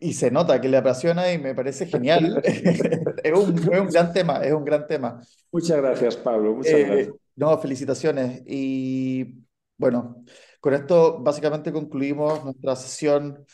Y 0.00 0.14
se 0.14 0.30
nota 0.30 0.58
que 0.58 0.68
le 0.68 0.78
apasiona 0.78 1.30
y 1.30 1.38
me 1.38 1.54
parece 1.54 1.84
genial. 1.84 2.42
es, 3.22 3.32
un, 3.38 3.54
gran 3.90 4.12
tema, 4.14 4.38
es 4.38 4.54
un 4.54 4.64
gran 4.64 4.86
tema. 4.86 5.20
Muchas 5.52 5.76
gracias, 5.76 6.16
Pablo. 6.16 6.54
Muchas 6.54 6.72
eh, 6.72 6.84
gracias. 6.84 7.14
No, 7.36 7.58
felicitaciones. 7.58 8.42
Y 8.46 9.47
bueno, 9.78 10.24
con 10.60 10.74
esto 10.74 11.20
básicamente 11.20 11.72
concluimos 11.72 12.44
nuestra 12.44 12.76
sesión. 12.76 13.44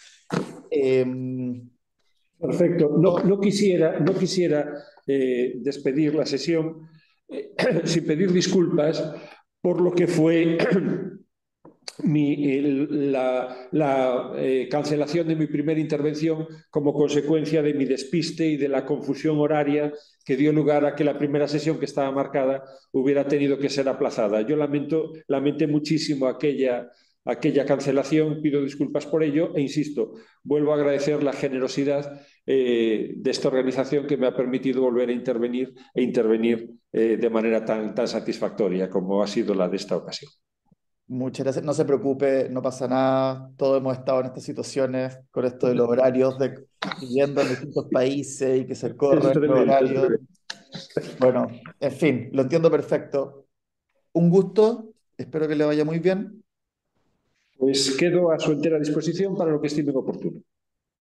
Em, 0.71 1.69
Perfecto. 2.39 2.97
No, 2.99 3.41
quisiera, 3.41 4.01
no 4.01 4.15
quisiera 4.15 4.67
eh, 5.07 5.55
despedir 5.57 6.15
la 6.15 6.27
sesión 6.27 6.89
eh, 7.29 7.55
sin 7.85 8.05
pedir 8.05 8.33
disculpas 8.33 9.15
por 9.61 9.81
lo 9.81 9.93
que 9.93 10.07
fue 10.07 10.59
la, 13.73 14.33
eh, 14.37 14.69
cancelación 14.71 15.29
de 15.29 15.37
mi 15.37 15.47
primera 15.47 15.81
intervención 15.81 16.47
como 16.71 16.93
consecuencia 16.93 17.63
de 17.63 17.75
mi 17.75 17.85
despiste 17.85 18.47
y 18.47 18.57
de 18.57 18.69
la 18.69 18.85
confusión 18.85 19.39
horaria 19.39 19.93
que 20.25 20.37
dio 20.37 20.53
lugar 20.53 20.85
a 20.85 20.95
que 20.95 21.05
la 21.05 21.19
primera 21.19 21.49
sesión 21.49 21.79
que 21.79 21.85
estaba 21.85 22.11
marcada 22.11 22.65
hubiera 22.93 23.27
tenido 23.27 23.59
que 23.59 23.69
ser 23.69 23.89
aplazada. 23.89 24.41
Yo 24.43 24.57
lamento, 24.57 25.13
lamenté 25.29 25.67
muchísimo 25.67 26.27
aquella, 26.27 26.91
aquella 27.25 27.65
cancelación, 27.65 28.41
pido 28.43 28.63
disculpas 28.63 29.07
por 29.07 29.23
ello 29.23 29.55
e 29.55 29.61
insisto, 29.61 30.15
vuelvo 30.43 30.73
a 30.73 30.77
agradecer 30.77 31.23
la 31.23 31.33
generosidad 31.33 32.21
eh, 32.47 33.15
de 33.17 33.31
esta 33.31 33.49
organización 33.49 34.07
que 34.07 34.17
me 34.17 34.27
ha 34.27 34.37
permitido 34.37 34.83
volver 34.83 35.09
a 35.09 35.13
intervenir 35.13 35.75
e 35.95 36.03
intervenir 36.03 36.71
eh, 36.93 37.17
de 37.17 37.31
manera 37.31 37.65
tan, 37.65 37.95
tan 37.95 38.09
satisfactoria 38.09 38.91
como 38.91 39.23
ha 39.23 39.27
sido 39.27 39.55
la 39.55 39.69
de 39.69 39.77
esta 39.77 39.97
ocasión. 39.97 40.31
Muchas 41.07 41.45
gracias. 41.45 41.65
No 41.65 41.75
se 41.75 41.85
preocupe, 41.85 42.49
no 42.49 42.63
pasa 42.63 42.89
nada. 42.89 43.51
Todos 43.57 43.79
hemos 43.79 43.99
estado 43.99 44.21
en 44.21 44.27
estas 44.27 44.43
situaciones 44.43 45.19
con 45.31 45.45
esto 45.45 45.67
de 45.67 45.75
los 45.75 45.89
horarios, 45.89 46.39
de 46.39 46.67
viviendo 47.01 47.41
en 47.41 47.49
distintos 47.49 47.87
países 47.91 48.61
y 48.61 48.67
que 48.67 48.75
se 48.75 48.97
corren 48.97 49.41
los 49.41 49.61
horarios. 49.61 50.09
Bueno, 51.21 51.49
en 51.79 51.93
fin, 51.93 52.31
lo 52.33 52.43
entiendo 52.43 52.71
perfecto. 52.71 53.47
Un 54.13 54.31
gusto, 54.31 54.93
espero 55.17 55.47
que 55.47 55.57
le 55.57 55.65
vaya 55.65 55.85
muy 55.85 55.99
bien. 55.99 56.43
Pues 57.57 57.97
quedo 57.97 58.33
a 58.33 58.39
su 58.39 58.53
entera 58.53 58.79
disposición 58.79 59.37
para 59.37 59.51
lo 59.51 59.61
que 59.61 59.69
estime 59.69 59.93
oportuno. 59.95 60.41